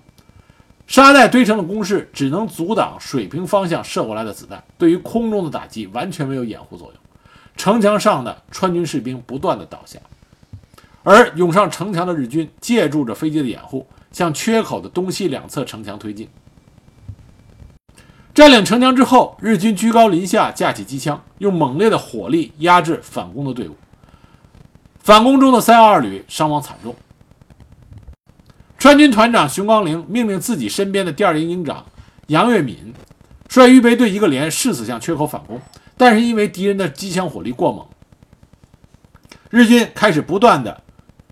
[0.88, 6.95] 沙袋堆成的工事只能阻挡水平方向射过来的子弹，对于空中的打击完全没有掩护作用。
[7.57, 9.99] 城墙上的川军士兵不断的倒下，
[11.03, 16.29] 而涌上城墙的日军借助着飞机的掩护，向缺口的东西两侧城墙推进。
[18.33, 23.75] 占领城墙之后，日军居高临下架起机枪，用猛烈的火力压制反攻的队伍。
[24.99, 26.95] 反攻中的三幺二旅伤亡惨重，
[28.88, 31.85] 川军团长熊光龄命令自己身边的第二营营长
[32.27, 32.93] 杨月敏
[33.49, 35.59] 率预备队一个连誓死向缺口反攻，
[35.97, 37.85] 但是因为敌人的机枪火力过猛，
[39.49, 40.81] 日军开始不断的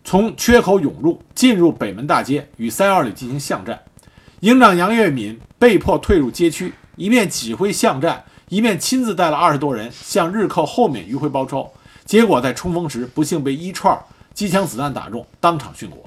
[0.03, 3.79] 从缺口涌入，进入北门大街，与三幺二旅进行巷战。
[4.41, 11.71] 营长杨月敏被迫退入街区，一面指挥巷战，一面亲自带了二十多人向日寇后面迂回包抄。
[12.03, 13.97] 结果在冲锋时不幸被一串
[14.33, 16.04] 机枪子弹打中，当场殉国。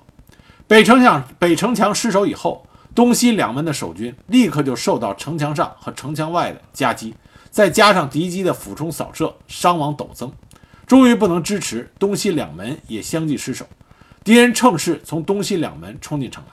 [0.68, 7.14] 北城墙北城墙失守以后，东西两门的守军立刻就受到城墙上和城墙外的夹击，
[7.50, 10.30] 再加上敌机的俯冲扫射，伤亡陡增。
[10.86, 13.66] 终于不能支持，东西两门也相继失守。
[14.22, 16.52] 敌人乘势从东西两门冲进城来。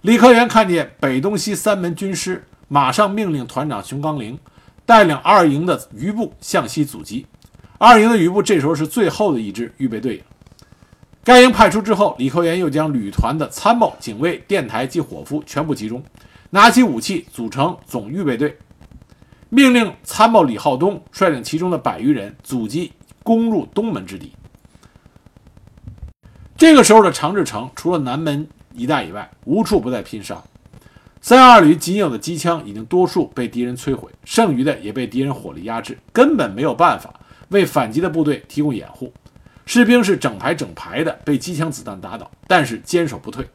[0.00, 4.38] 李克元看见北、东西三门军师，马上命令团长熊刚龄
[4.86, 7.26] 带领二营的余部向西阻击。
[7.76, 10.24] 二营的余部这时候是最后的一支预备队。
[11.26, 16.00] 该营派出之后，李克元又将旅团的参谋、警卫、电台及伙夫全部集中，
[16.50, 18.56] 拿起武器组成总预备队，
[19.48, 22.92] 命令参谋李浩东率领其中的百余人阻击
[23.24, 24.32] 攻入东门之敌。
[26.56, 30.40] 这个时候的长治城，除了南门一带以外，无处不在拼杀。
[31.20, 37.12] 三二旅仅有的机枪已经多数被敌人摧毁，剩余的也被敌人火力压制，根本没有办法。
[37.48, 39.12] 为反击的部队提供掩护，
[39.66, 43.46] 士兵是整排整排的被机枪子弹打倒，但是坚守不退。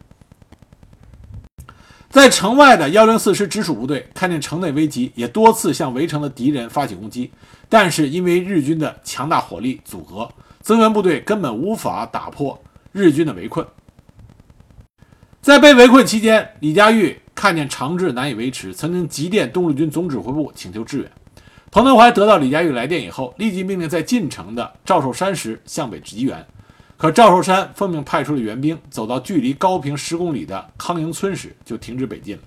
[2.10, 7.32] 在城外的幺零四师直属部队看见城内危急，也多次向围城的敌人发起攻击，
[7.70, 13.66] 但是因为日军的强大火力阻隔，增援部队根本无法打破日军的围困。
[15.42, 21.10] 在被围困期间，李佳玉看见长治难以维持，曾经急电东路军总指挥部请求支援。
[21.72, 26.46] 彭德怀得到李家玉来电以后，立即命令在进城的赵寿山师向北支援。
[26.98, 32.44] 可赵寿山奉命派出的援兵走到距离高平十公里的康营村时，就停止北进了。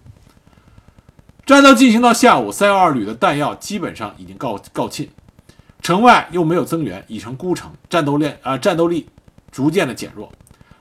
[1.47, 5.09] 战斗进行到下午，三幺二旅的弹药基本上已经告告罄，
[5.81, 9.09] 城外又没有增援，已成孤城，战斗力啊战斗力
[9.51, 10.31] 逐渐的减弱。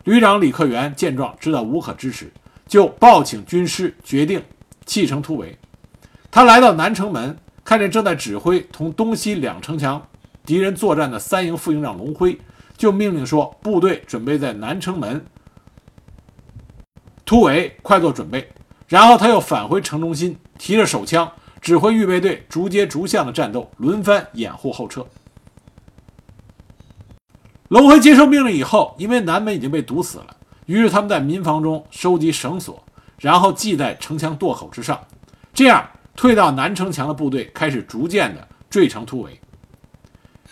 [0.04, 2.30] 旅长李克元见状，知道无可支持，
[2.68, 4.44] 就报请军师，决定
[4.86, 5.58] 弃城突围。
[6.30, 7.38] 他来到南城门。
[7.64, 10.06] 看见正在指挥同东西两城墙
[10.46, 12.38] 敌人作战的三营副营长龙辉，
[12.76, 15.26] 就命令说：“部队准备在南城门
[17.26, 18.50] 突围，快做准备。”
[18.88, 25.08] 然后他又返回城中心，提着手枪指挥预备队逐街逐巷的战斗，轮番掩护后撤。
[27.70, 30.36] 龙辉接受命令以后，因为南门已经被堵死了，
[30.66, 32.84] 于是他们在民房中收集绳索，
[33.18, 35.00] 然后系在城墙垛口之上，
[35.54, 35.90] 这样。
[36.16, 39.40] 退到南城墙的部队开始逐渐的坠城突围，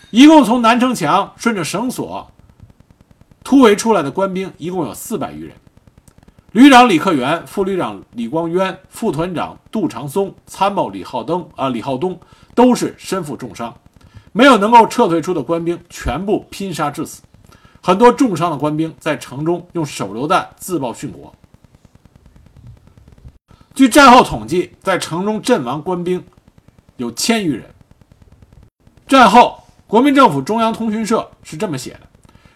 [0.09, 2.31] 一共从南城墙顺着绳索
[3.43, 5.55] 突围出来的官兵一共有四百余人。
[6.51, 12.19] 旅长李克元、副旅长李光渊、副团长杜长松、参谋李浩登啊李浩东
[12.53, 13.73] 都是身负重伤，
[14.33, 17.21] 没有能够撤退出的官兵全部拼杀致死，
[17.81, 21.33] 很多重伤的官兵在城中用手榴弹自爆殉国。
[23.73, 26.23] 据战后统计，在城中阵亡官兵
[26.97, 27.73] 有千余人。
[29.07, 32.01] 战后，国民政府中央通讯社是这么写的：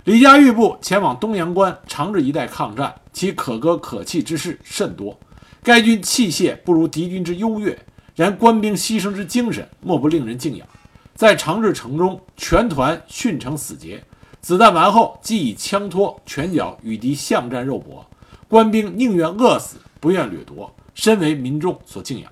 [0.03, 5.17] 李家玉部前往东阳关、长治一带抗战，其可歌可泣之事甚多。
[5.63, 7.79] 该军器械不如敌军之优越，
[8.13, 10.67] 然官兵牺牲之精神莫不令人敬仰。
[11.13, 14.03] 在长治城中，全团殉成死劫，
[14.41, 18.05] 子弹完后即以枪托、拳脚与敌巷战肉搏，
[18.49, 22.31] 官兵宁愿饿死，不愿掠夺，深为民众所敬仰。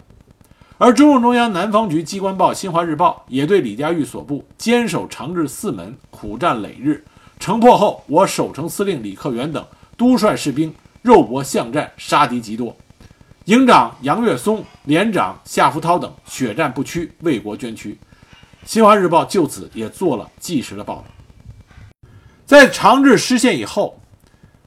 [0.79, 7.05] 而中共中央南方局机关报《新华日报》也对李佳玉所部坚守长治四门，苦战累日。
[7.39, 12.75] 城破后，我守城司令李克元等督率士兵肉搏巷战，杀敌极多。
[13.45, 17.97] 营长杨岳松、连长夏福涛等血战不屈，为国捐躯。
[18.65, 21.05] 新华日报就此也做了纪实的报道。
[22.45, 23.99] 在长治失陷以后，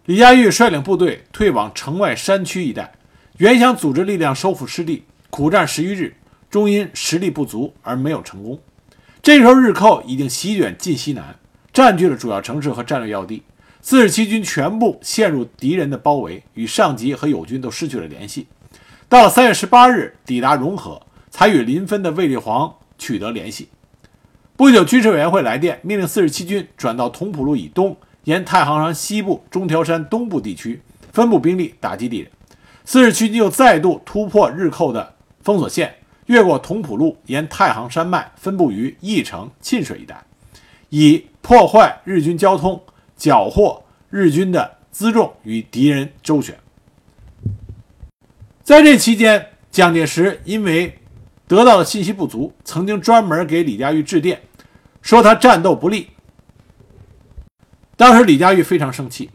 [0.04, 2.92] 李佳玉率领部队退往城外山区一带，
[3.38, 6.16] 原想组织力量收复失地，苦战十余日，
[6.48, 8.58] 终因实力不足而没有成功。
[9.22, 11.36] 这时候，日寇已经席卷晋西南。
[11.70, 13.42] 占据了主要城市和战略要地，
[13.82, 18.46] 四十七军全部陷入敌人的包围，与上级和友军都失去了联系。
[19.06, 23.68] 到了三月十八日，抵达融河，才与临汾的卫立煌取得联系。
[24.56, 30.80] 不久，军事委员会来电，命令四十七军转到同蒲路以东，沿太行山西部、中条山东部地区
[31.12, 32.30] 分布兵力打击敌人。
[32.86, 40.24] 四十七军又再度突破日寇的封锁线，越过同蒲路，沿太行山脉分布于义城、沁水一带，
[40.88, 41.26] 以。
[41.42, 42.82] 破坏日军交通，
[43.16, 46.58] 缴获日军的辎重与敌人周旋。
[48.64, 50.98] 在这期间，蒋介石因为
[51.46, 54.42] 得到的信息不足，曾经专门给李佳玉致电，
[55.00, 56.08] 说他战斗不利。
[57.96, 59.30] 当时李佳玉非常生气，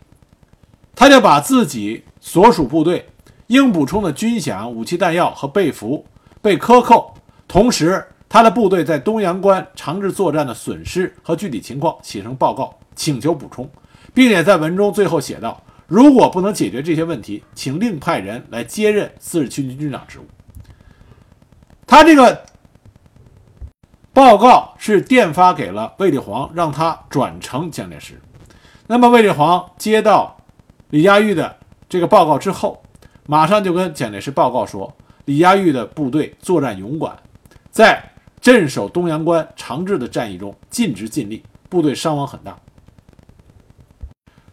[0.94, 3.08] 他就把自己所属部队
[3.52, 6.06] 应补充的军饷、武器弹药和被服
[6.42, 7.14] 被克扣，
[7.48, 8.04] 同时。
[8.34, 13.70] 他的部队在东阳关长治作战的损失和具体情况写成报告，请求补充，
[14.14, 20.24] 并且在文中最后写道：“如果不能解决这些问题，请另派人来接任四十七军军长职务。”
[21.86, 22.42] 他这个
[24.14, 28.18] 报告是电发给了卫立煌，让他转呈蒋介石。
[28.88, 30.38] 那么卫立煌接到
[30.90, 31.54] 李佳玉的
[31.90, 32.81] 这个报告之后，
[33.32, 37.18] 马上就跟蒋介石报告说：“李佳玉的部队作战勇敢，
[37.72, 38.04] 在。”
[38.42, 42.58] 镇守东阳关、长治的战役中尽职尽力，部队伤亡很大。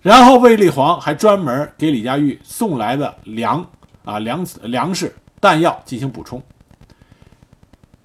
[0.03, 3.67] 然后卫立煌还专门给李佳玉送来的粮
[4.05, 6.43] 啊粮粮食弹药进行补充，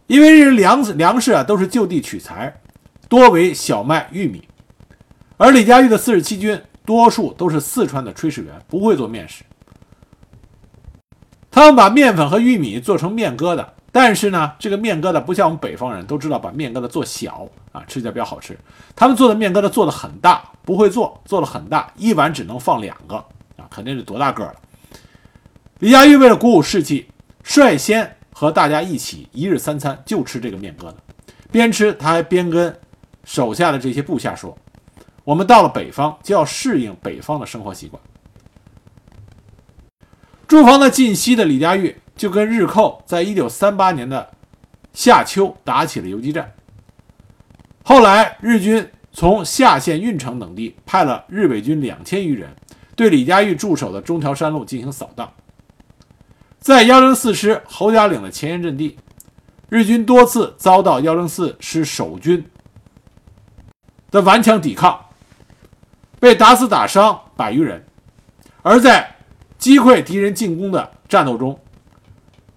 [0.07, 2.61] 因为这粮粮食啊都是就地取材，
[3.09, 4.47] 多为小麦、玉米，
[5.35, 9.43] 而李佳玉的四十七军多数都是四川的炊事员，不会做面食，
[11.53, 13.65] 他们把面粉和玉米做成面疙瘩。
[13.91, 18.57] 但是呢，这个面疙瘩不像我们北方人都知道把面疙瘩做小啊，吃起来比较好吃。
[18.95, 23.17] 他们做的面疙瘩做的很大，不会做，做的很大，一碗只能放两个
[23.55, 24.55] 啊，肯定是多大个了。
[25.77, 27.07] 李佳玉为了鼓舞士气，
[27.43, 30.95] 率先和大家一起一日三餐就吃这个面疙瘩，
[31.51, 32.75] 边吃他还边跟
[33.23, 34.57] 手下的这些部下说
[35.23, 38.01] ：“我们到了北方就要适应北方的生活习惯。”
[40.53, 41.97] 驻防在晋西的李佳玉。
[42.15, 44.29] 就跟日寇在一九三八年的
[44.93, 46.53] 夏秋打起了游击战。
[47.83, 52.55] 后来日军从下县、运城等地派了日伪军两千余人，
[52.95, 55.33] 对李佳玉驻守的中条山路进行扫荡。
[56.59, 58.99] 在幺零四师侯家岭的前沿阵地，
[59.69, 62.45] 日军多次遭到幺零四师守军
[64.11, 65.07] 的顽强抵抗，
[66.19, 67.83] 被打死打伤百余人。
[68.61, 69.12] 而在
[69.63, 71.57] 击溃敌人进攻的战斗中，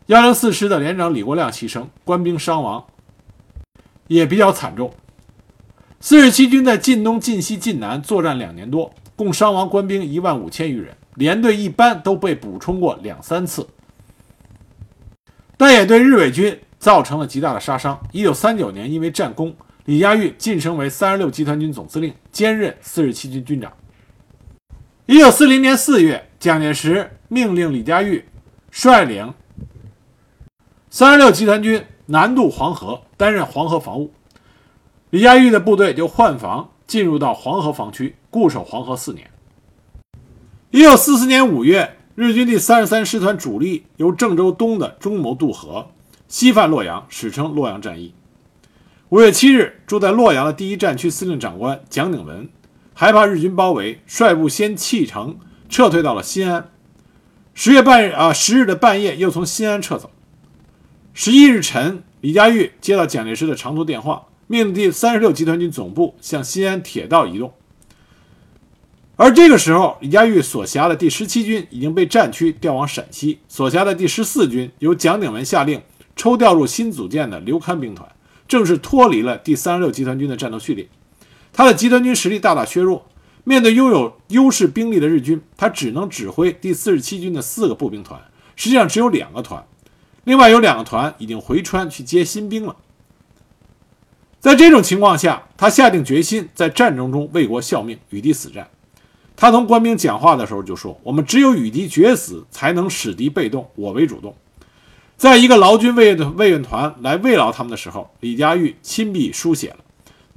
[0.07, 2.85] 幺零四师的连长李国亮牺牲，官兵伤亡
[4.09, 4.93] 也比较惨重。
[6.01, 13.69] 四十七军在晋东、晋西、晋南作战两年多，共伤亡官兵一万五千余人，连队一般都被补充过两三次，
[15.57, 17.97] 但也对日伪军造成了极大的杀伤。
[18.11, 19.55] 一九三九年，因为战功，
[19.85, 23.73] 李佳玉晋升为三十六集团军总司令，兼任四十七军军长。
[25.09, 28.25] 一九四零年四月，蒋介石命令李佳玉
[28.73, 29.33] 率领。
[30.91, 34.13] 三十六集团军南渡黄河，担任黄河防务。
[35.11, 39.31] 李佳玉的部队就换防进入到黄河防区，固守黄河四年。
[40.73, 45.87] 一九四四年五月，日军第三十三师团主力由郑州东的中牟渡河，
[46.27, 48.13] 西犯洛阳，史称洛阳战役。
[49.11, 52.49] 五月七日，住在洛阳的第一战区司令长官蒋鼎文，
[52.99, 55.37] 害怕日军包围，率部先弃城
[55.69, 56.71] 撤退到了新安。
[57.53, 60.11] 十月半日啊，十日的半夜又从新安撤走。
[61.13, 67.53] 十一日晨，李佳玉接到蒋介石的长途电话，命令第三十六集团军总部向新安铁道移动。
[69.17, 75.83] 而这个时候，李佳玉所辖的第十七军已经被战区调往陕西，所辖的第十四军由蒋鼎文下令
[76.17, 78.11] 抽调入新组建的刘戡兵团，
[78.49, 80.89] 正式脱离了第三十六集团军的战斗序列。
[81.57, 83.07] 他的集团军实力大大削弱，
[83.43, 88.21] 面对拥有优势兵力的日军，他只能指挥第四十七军的四个步兵团，
[88.57, 89.65] 实际上只有两个团，
[90.25, 92.77] 另外有两个团已经回川去接新兵了。
[94.39, 98.69] 在这种情况下，他下定决心在战争中为国效命，与敌死战。
[99.35, 104.37] 他同官兵讲话的时候就说：“我们只有与敌决死，才能使敌被动，我为主动。”
[105.17, 109.79] 在一个劳军慰问慰问团来慰劳他们的时候，李佳玉亲笔书写了“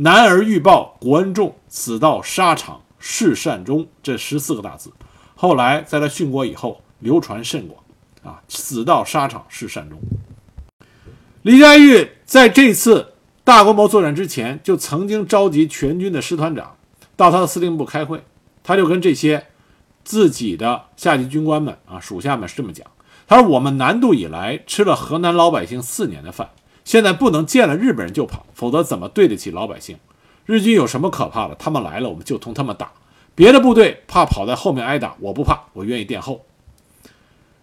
[0.01, 4.93] 男儿欲报国恩重，死到沙场是善终”这十四个大字。
[5.35, 7.83] 后来在他殉国以后，流传甚广。
[8.23, 9.99] 啊，死到沙场是善终。
[11.41, 16.77] 李佳玉在这次大规模作战之前，就曾经召集全军的师团长
[17.17, 18.23] 到他的司令部开会。
[18.63, 19.47] 他就跟这些
[20.05, 22.87] 自己的下级军官们啊、属下们是这么讲
[23.27, 26.49] ：“他说，我们南渡以来吃了河南老百姓四年的饭，
[26.89, 29.99] 现在不能见了日本人就跑，否则怎么对得起老百姓？
[30.47, 31.53] 日军有什么可怕的？
[31.53, 32.91] 他们来了，我们就同他们打。
[33.35, 36.43] 别的部队怕跑在后面挨打，我不怕，我愿意殿后。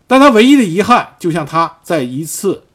[0.06, 2.66] 但他唯一的遗憾，就像他在一次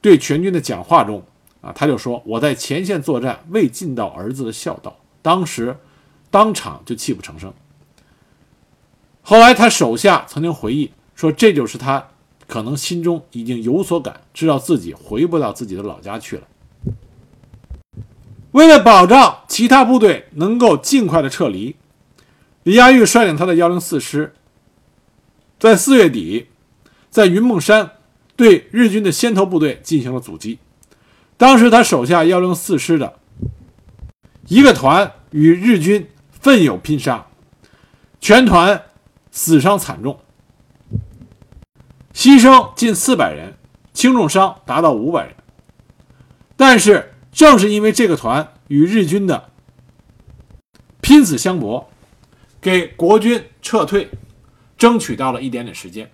[0.00, 1.22] 对全军的讲话中
[1.60, 5.76] 啊，他就说：我在前线作战，未尽到儿子的孝道，当时
[6.32, 7.54] 当场就泣不成声。”
[9.22, 12.08] 后来，他手下曾经回忆说：“这就是他
[12.52, 16.42] 可能心中已经有所感，知道自己回不到自己的老家去了。
[18.50, 21.76] 为了保障其他部队能够尽快的撤离，
[22.64, 24.34] 李佳玉率领他的幺零四师，
[25.58, 26.48] 在四月底，
[27.08, 27.92] 在云梦山
[28.36, 30.58] 对日军的先头部队进行了阻击。
[31.38, 33.18] 当时，他手下幺零四师的
[34.48, 37.28] 一个团与日军奋勇拼杀，
[38.20, 38.82] 全团。”
[39.34, 40.20] 死伤惨重，
[42.14, 43.54] 牺牲近四百人，
[43.92, 45.34] 轻重伤达到五百人。
[46.56, 49.50] 但是，正是因为这个团与日军的
[51.00, 51.90] 拼死相搏，
[52.60, 54.10] 给国军撤退
[54.76, 56.10] 争取到了一点点时间。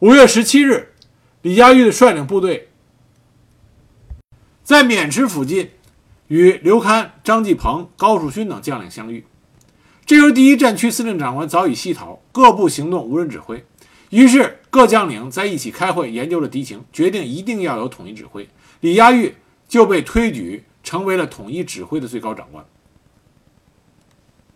[0.00, 0.94] 五月十七日，
[1.42, 2.68] 李佳玉率领部队
[4.64, 5.70] 在渑池附近
[6.28, 9.26] 与刘戡、张继鹏、高树勋等将领相遇。
[10.06, 13.64] 这时，第一战区司令长官早已西逃，各部行动无人指挥。
[14.10, 18.48] 于是，各将领在一起开会，研究了敌情，决定一定要有统一指挥。
[18.80, 19.34] 李佳玉
[19.66, 22.64] 就被推举成为了统一指挥的最高长官。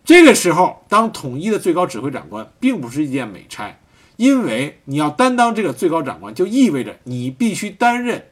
[0.05, 3.79] 这个时候，当统一的最高指挥长官，并不是一件美差，
[4.17, 8.25] 因为你要担当这个最高长官，就意味着你必须担任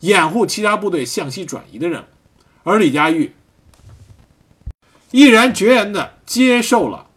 [0.00, 2.04] 掩护其他部队向西转移的任务。
[2.62, 3.32] 而李佳玉
[5.10, 7.08] 毅然决然地接受了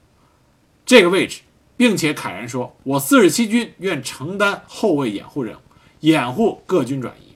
[0.85, 1.41] 这个位置，
[1.81, 5.59] 并且慨然说：“我四十七军愿承担后卫掩护任务，
[6.01, 7.33] 掩护各军转移。”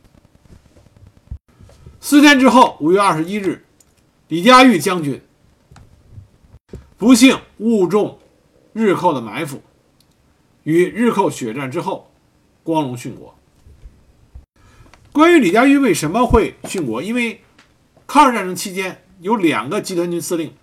[2.00, 3.66] 四天之后，五月二十一日，
[4.28, 5.20] 李佳玉将军
[6.96, 8.20] 不幸误中
[8.72, 9.64] 日寇的埋伏，
[10.62, 12.12] 与日寇血战之后，
[12.62, 13.34] 光荣殉国。
[15.12, 17.42] 关于李佳玉为什么会殉国，因为
[18.06, 19.02] 抗日战争期间。
[19.22, 20.54] 有两个集团军司令，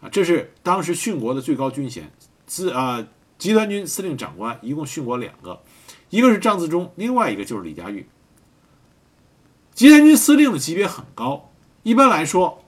[0.00, 2.10] 啊，这是当时殉国的最高军衔，
[2.48, 3.06] 司啊
[3.38, 5.62] 集团军司令长官一共殉国两个，
[6.10, 8.08] 一个是张自忠，另外一个就是李佳玉。
[9.74, 11.52] 集团军司令的级别很高，
[11.84, 12.64] 一般来说，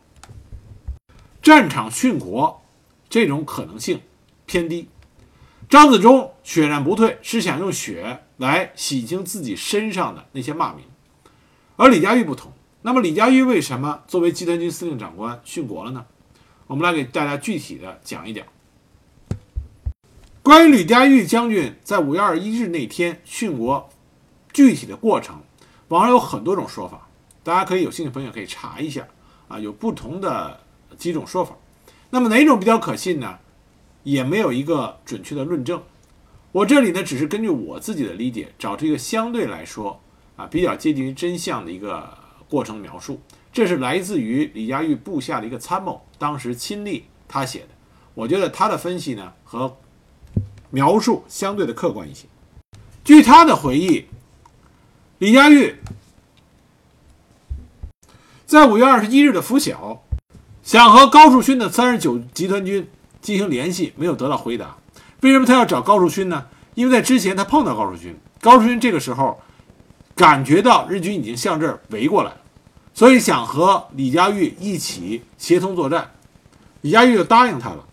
[1.43, 2.63] 战场殉国
[3.09, 4.01] 这种可能性
[4.47, 4.89] 偏低。
[5.69, 10.85] 张自忠血战不退，是想用血来洗清自己身上的那些骂名，
[11.77, 12.53] 而李佳玉不同。
[12.83, 16.07] 那么李佳玉为什么作为集团军司令长官殉国了呢？
[16.67, 18.47] 我们来给大家具体的讲一讲。
[20.43, 23.91] 关于李佳玉将军在五月二十一日那天殉国
[24.53, 25.43] 具体的过程，
[25.89, 27.09] 网上有很多种说法，
[27.43, 29.07] 大家可以有兴趣朋友可以查一下
[29.49, 30.59] 啊，有不同的
[30.97, 31.55] 几种说法。
[32.09, 33.39] 那么哪种比较可信呢？
[34.03, 35.83] 也没有一个准确的论证。
[36.53, 40.01] 我这里呢，只是根据我自己的理解，找出一个相对来说
[40.37, 42.19] 啊比较接近于真相的一个。
[42.51, 43.21] 过程描述，
[43.53, 47.69] 这是来自于李佳玉部下的一个参谋，当时亲历他写的。
[48.13, 49.77] 我觉得他的分析呢和
[50.71, 52.27] 描述相对的客观一些。
[53.05, 54.07] 据他的回忆，
[55.19, 55.77] 李佳玉
[58.47, 60.03] 在五月二十一日的拂晓，
[60.63, 62.89] 想和高树勋的三十九集团军
[63.21, 64.77] 进行联系，没有得到回答。
[65.21, 66.47] 为什么他要找高树勋呢？
[66.75, 69.41] 因为在之前他碰到高树勋，高树勋这个时候
[70.15, 72.37] 感觉到日军已经向这儿围过来了。
[72.93, 76.11] 所以想和李佳玉一起协同作战，
[76.81, 77.85] 李佳玉就答应他了。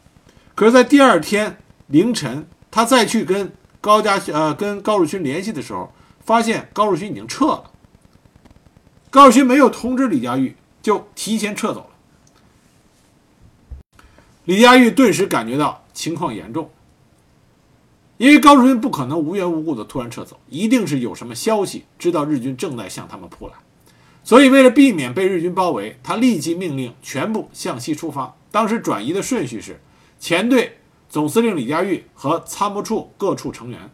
[0.55, 1.57] 可是，在第二天
[1.87, 2.47] 凌晨，
[2.77, 3.51] 他再去跟
[3.81, 5.91] 高家呃跟高树勋联系的时候，
[6.23, 7.71] 发现高树勋已经撤了。
[9.09, 11.87] 高树勋没有通知李佳玉，就提前撤走了。
[14.45, 16.69] 李佳玉顿时感觉到情况严重，
[18.17, 23.53] 因为高树勋不可能无缘无故的突然撤走，一定是有什么消息知道日军正在向他们扑来。
[24.23, 28.35] 所以，为了避免被日军包围，他立即命令全部向西出发。
[28.51, 29.81] 当时转移的顺序是：
[30.19, 30.77] 前队
[31.09, 33.89] 总司令李佳玉和参谋处各处成员，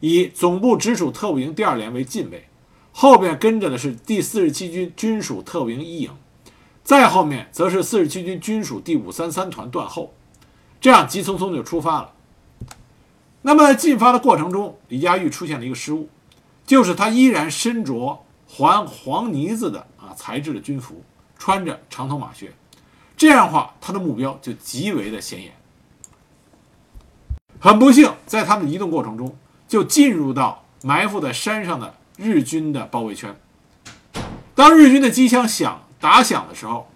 [0.00, 2.38] 以总部直属特务营第二连为近卫；
[2.92, 6.10] 后边跟着的是第四十七军军属特务营一营，
[6.82, 10.14] 再后面则是四十七军军属第五三三团断后。
[10.80, 12.12] 这样急匆匆就出发了。
[13.42, 16.08] 那么进发的过程中，李佳玉出现了一个失误，
[16.66, 18.20] 就是他依然身着。
[18.46, 21.02] 黄黄呢子的啊材质的军服，
[21.36, 22.52] 穿着长筒马靴，
[23.16, 25.52] 这样的话，他的目标就极为的显眼。
[27.64, 29.34] 很不幸，在他们移动过程中，
[29.66, 33.34] 就进入到埋伏在山上的日军的包围圈。
[34.54, 36.86] 当日军的机枪响打响的时候，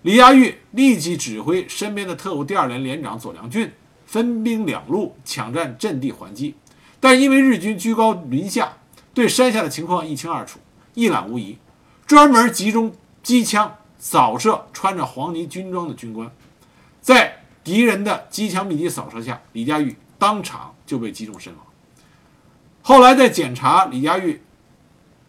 [0.00, 3.70] 李亚玉立即指挥身边的特务第二连连长左良俊
[4.06, 6.54] 分兵两路抢占阵地还击，
[6.98, 8.72] 但因为日军居高临下。
[9.12, 10.58] 对山下的情况一清二楚，
[10.94, 11.58] 一览无遗，
[12.06, 16.30] 专门集中机枪扫射穿着黄泥军装的军官，
[17.02, 21.64] 在敌人的机枪密集扫射下，李佳玉当场就被击中身亡。
[22.82, 24.42] 后来在检查李佳玉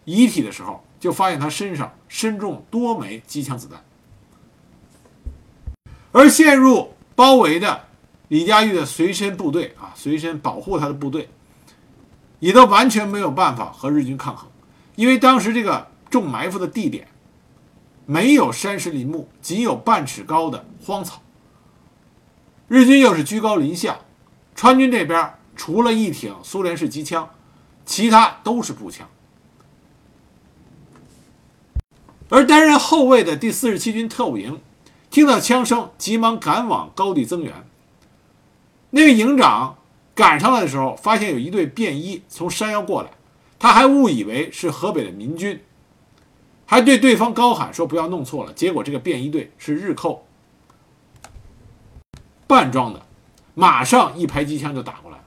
[0.06, 3.84] 遗体的时候，就发现他身上身中多枚机枪子弹，
[6.12, 7.86] 而陷入包围的
[8.30, 11.30] 李佳玉的随身部队啊，随身保护他的部队。
[12.40, 14.50] 也都完全没有办法和日军抗衡，
[14.98, 17.08] 因为当时这个重埋伏的地点
[18.06, 21.22] 没有山石林木，仅有半尺高的荒草。
[22.74, 24.00] 日军又是居高临下，
[24.56, 27.30] 川军这边除了一挺苏联式机枪，
[27.86, 29.08] 其他都是步枪。
[32.30, 34.60] 而担任后卫的第四十七军特务营
[35.12, 37.54] 听到枪声，急忙赶往高地增援。
[38.90, 39.78] 那个营长。
[40.16, 43.10] 赶上来的时候，发现有一队便衣从山腰过来，
[43.60, 45.60] 他还误以为是河北的民军，
[46.66, 48.54] 还对对方高喊说不要弄错了。
[48.54, 50.28] 结果这个便衣队是日寇
[52.54, 53.02] 半装的，
[53.56, 55.18] 马上一排机枪就打过来，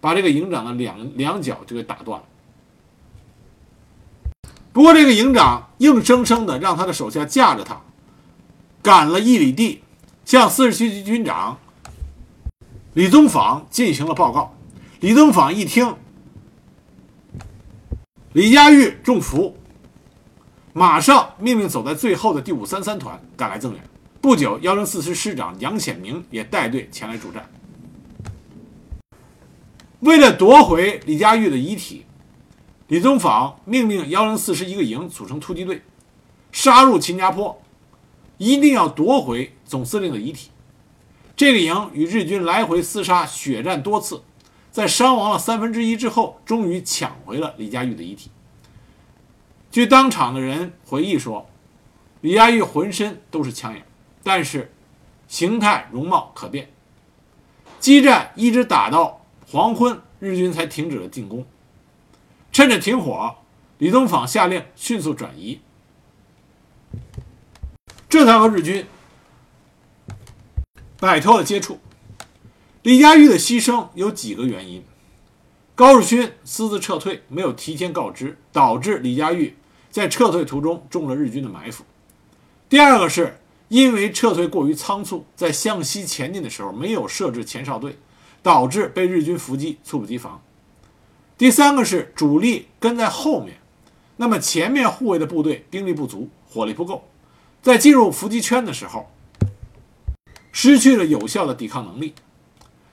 [0.00, 2.26] 把这个营长的两两脚就给打断了。
[4.72, 7.80] 不过这个营长硬生生的让他的手下架着他，
[8.82, 9.84] 赶了一里地，
[10.24, 11.56] 向四十七军军长。
[12.94, 14.52] 李宗坊进行了报告。
[14.98, 15.94] 李宗坊一听，
[18.32, 19.56] 李佳玉中伏，
[20.72, 23.80] 马上命令走在最后的第五三三团赶来增援。
[24.22, 27.50] 不久，幺零四师师长杨显明也带队前来助战。
[29.98, 32.06] 为了夺回李佳玉的遗体，
[32.86, 35.82] 李宗坊命令幺零四师一个营组成突击队，
[36.52, 37.60] 杀入秦家坡，
[38.38, 40.50] 一定要夺回总司令的遗体。
[41.34, 44.22] 这个营与日军来回厮杀，血战多次，
[44.70, 48.30] 在伤亡了三分之一之后，终于抢回了李佳玉的遗体。
[49.72, 51.50] 据当场的人回忆说，
[52.20, 53.84] 李佳玉浑身都是枪眼，
[54.22, 54.72] 但是
[55.28, 56.70] 形态容貌可变。
[57.80, 61.44] 激战一直打到黄昏，日军才停止了进攻。
[62.52, 63.34] 趁着停火，
[63.78, 65.60] 李宗坊下令迅速转移，
[68.08, 68.86] 这才和日军。
[70.98, 71.80] 摆脱了接触，
[72.82, 74.84] 李佳玉的牺牲有几个原因：
[75.74, 79.56] 高树勋私自撤退，没有提前告知，导致李佳玉
[79.90, 81.82] 在撤退途中中了日军的埋伏；
[82.68, 83.40] 第二个是
[83.72, 87.96] 因为撤退过于仓促，在向西前进的时候没有设置前哨队，
[88.42, 90.42] 导致被日军伏击，猝不及防；
[91.38, 93.56] 第三个是主力跟在后面，
[94.18, 97.08] 那么前面护卫的部队兵力不足，火力不够，
[97.62, 99.10] 在进入伏击圈的时候。
[100.52, 102.12] 失去了有效的抵抗能力。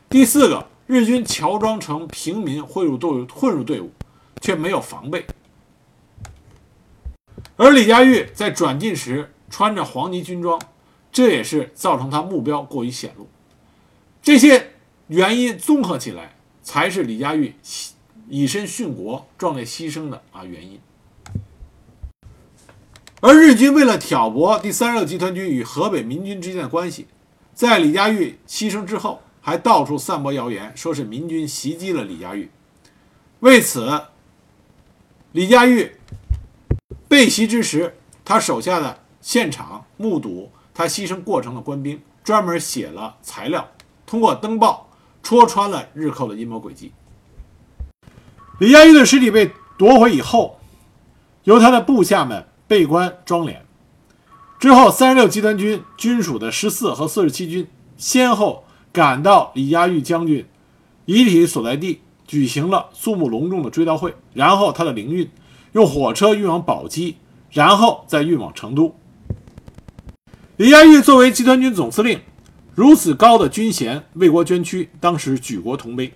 [0.09, 3.91] 第四个，日军乔装成平民混入队混入队伍，
[4.39, 5.25] 却没有防备。
[7.57, 10.61] 而李佳玉在转进时穿着黄泥军装，
[11.11, 13.27] 这也是造成他目标过于显露。
[14.21, 14.73] 这些
[15.07, 17.55] 原因综合起来，才是李佳玉
[18.27, 20.79] 以身殉国、壮烈牺牲的啊原因。
[23.21, 27.07] 而日军为了挑拨第三十六集团军与河北民军之间的关系。
[27.53, 32.49] 在李佳玉牺牲之后，还到处散播谣言，说是民军袭击了李佳玉。
[33.41, 34.03] 为此，
[35.33, 35.91] 李佳玉
[37.09, 43.67] 被袭之时，他手下的现场目睹他牺牲过程的官兵专门写了材料，
[44.05, 44.89] 通过登报
[45.21, 46.91] 戳穿了日寇的阴谋诡计。
[48.59, 50.59] 李佳玉的尸体被夺回以后，
[51.43, 53.57] 由他的部下们备棺装殓。
[54.59, 60.45] 之后，三十六集团军军属的十四和四十七军先后赶到李佳玉将军
[61.05, 64.13] 遗体所在地，举行了肃穆隆重的追悼会。
[64.33, 65.31] 然后，他的灵运
[65.71, 67.17] 用火车运往宝鸡，
[67.51, 68.95] 然后再运往成都。
[70.59, 72.19] 李佳玉作为集团军总司令，
[72.75, 76.13] 如此高的军衔，为国捐躯，当时举国同悲。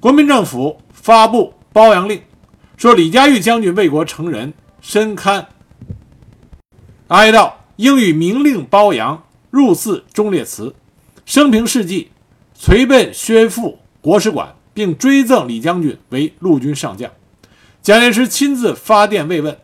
[0.00, 2.20] 国民政府发布褒扬令，
[2.76, 5.46] 说李佳玉将军为国成人，深堪
[7.06, 7.52] 哀悼。
[7.76, 10.74] 应予明令褒扬，入祀忠烈祠，
[11.24, 12.10] 生平事迹
[12.54, 17.08] 随奔宣赴国史馆，并追赠李将军为陆军上将。
[17.80, 19.56] 蒋介石亲自发电慰问，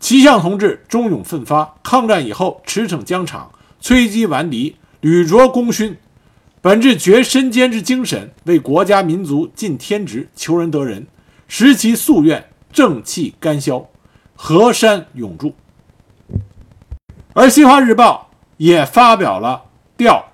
[0.00, 5.98] 齐相同志忠勇奋发，抗战以后驰骋疆场，摧击顽敌，屡卓功勋，
[6.62, 11.06] 本着决身坚之精神，为国家民族尽天职，求仁得仁，
[11.46, 13.86] 实其夙愿，正气干消，
[14.34, 15.54] 河山永驻。
[17.34, 19.64] 而《新华日报》也发表了
[19.98, 20.32] 吊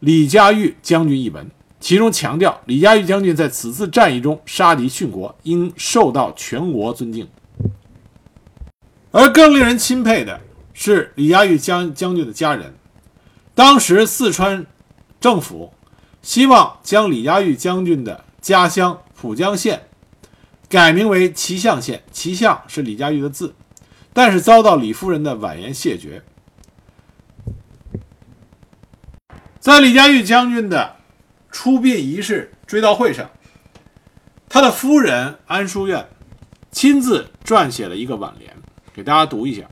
[0.00, 7.28] 李佳玉将军一文，其中强调李佳玉将军在此次战役中杀敌殉国，应受到全国尊敬。
[9.10, 10.40] 而更令人钦佩的
[10.74, 12.74] 是李佳玉将将军的家人。
[13.54, 14.66] 当时四川
[15.20, 15.72] 政府
[16.22, 19.88] 希望将李佳玉将军的家乡浦江县
[20.68, 23.54] 改名为祁象县，祁象是李佳玉的字。
[24.12, 26.22] 但是遭到李夫人的婉言谢绝。
[29.60, 30.96] 在李佳玉将军的
[31.50, 33.30] 出殡仪式追悼会上，
[34.48, 36.08] 他的夫人安淑苑
[36.70, 38.56] 亲自撰写了一个挽联，
[38.98, 39.62] 给大家读一下。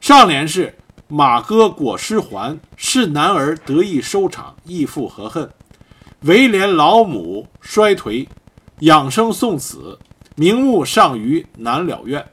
[0.00, 0.74] 上联是
[1.06, 5.50] “马哥裹尸还，是男儿得意收场，义父何恨？
[6.20, 8.26] 唯怜老母衰颓，
[8.78, 9.98] 养生送死，
[10.34, 12.26] 名目尚余难了愿。”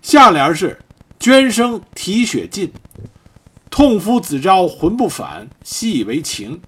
[0.00, 0.80] 下联是
[1.20, 2.72] “捐生啼血尽，
[3.68, 6.62] 痛夫子招魂不返，惜以为情。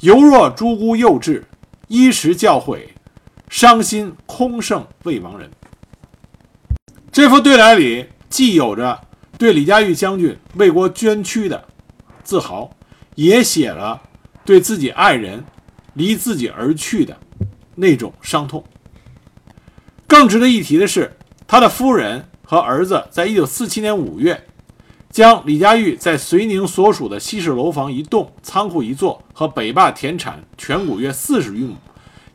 [0.00, 1.44] 犹若朱姑幼稚，
[1.86, 2.80] 衣食教诲，
[3.48, 5.48] 伤心空剩未亡人。”
[7.18, 9.00] 这副对联里既有着
[9.38, 11.64] 对李佳玉将军为国捐躯的
[12.22, 12.70] 自豪，
[13.16, 14.00] 也写了
[14.44, 15.44] 对自己爱人
[15.94, 17.18] 离自己而去的
[17.74, 18.62] 那种伤痛。
[20.06, 21.16] 更值得一提的是，
[21.48, 22.24] 他的夫人。
[22.44, 24.46] 和儿子在一九四七年五月，
[25.10, 31.74] 将李佳玉在绥宁所属的西式楼房一栋、仓库一座和北坝田产全谷约四十余亩，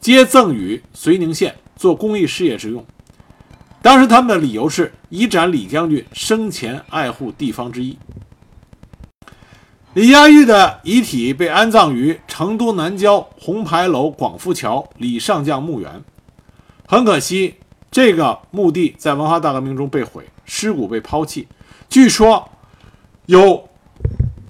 [0.01, 2.85] 皆赠予绥宁县做公益事业之用。
[3.83, 7.99] 当时他们的理由是以展李将军生前爱护地方之意。
[9.93, 16.01] 李佳玉的遗体被安葬于成都南郊红牌楼广福桥李上将墓园。
[16.87, 17.55] 很可惜。
[17.91, 21.47] 这个墓地在文化大革命中被毁，尸骨被抛弃。
[21.87, 22.49] 据说
[23.27, 23.69] 有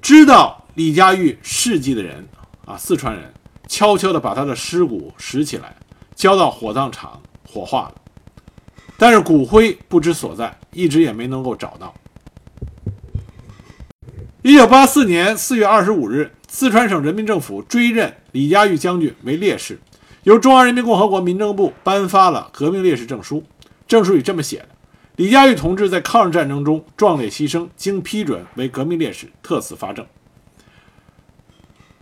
[0.01, 2.25] 知道李佳玉事迹的人
[2.63, 3.33] 啊，四川人
[3.67, 5.75] 悄悄地把他的尸骨拾起来，
[6.15, 7.95] 交到火葬场火化了。
[8.97, 11.93] 但是骨灰不知所在，一直也没能够找到。
[14.41, 19.79] 一九八四年四月二十五日，四川省人民政府追认李家玉将军为烈士。
[20.23, 23.43] 由中华人民共和国民政部颁发了革命烈士证书，
[23.87, 24.69] 证书里这么写的：
[25.17, 30.05] 李家玉同志在抗日战争中壮烈牺牲，经批准为革命烈士，特此发证。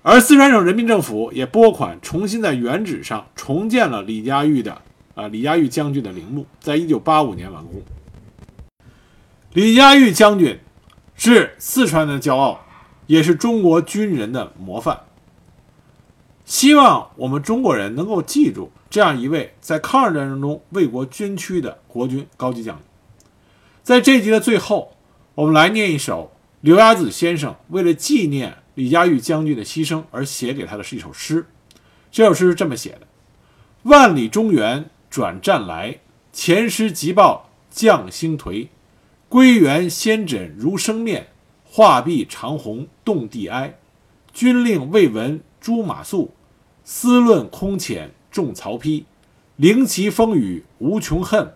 [0.04, 4.82] 而四川省人民政府也拨款重新在原址上重建了李家玉的
[5.16, 7.82] 啊李家玉将军的陵墓，在一九八五年完工。
[9.54, 10.60] 李家玉将军
[11.16, 12.66] 是四川的骄傲，
[13.08, 15.02] 也是中国军人的模范。
[16.46, 22.84] 希望我们中国人能够记住这样一位在抗日战争中为国捐躯的国军高级将领。
[23.84, 24.96] 在这集的最后，
[25.36, 26.32] 我们来念一首
[26.62, 31.46] 刘亚子先生为了纪念李家玉将军的牺牲而写给他的是一首诗。
[32.12, 33.02] 这首诗是这么写的
[33.84, 36.00] ：“万里中原转战来，
[36.32, 38.70] 前师急报将星颓。
[39.28, 41.28] 归元先枕如生面，
[41.66, 43.78] 画壁长虹动地哀。
[44.32, 46.30] 军令未闻朱马谡。”
[46.86, 49.04] 思论空遣众曹丕，
[49.58, 51.54] 凌旗风雨无穷恨。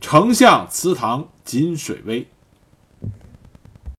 [0.00, 2.28] 丞相祠堂锦水微。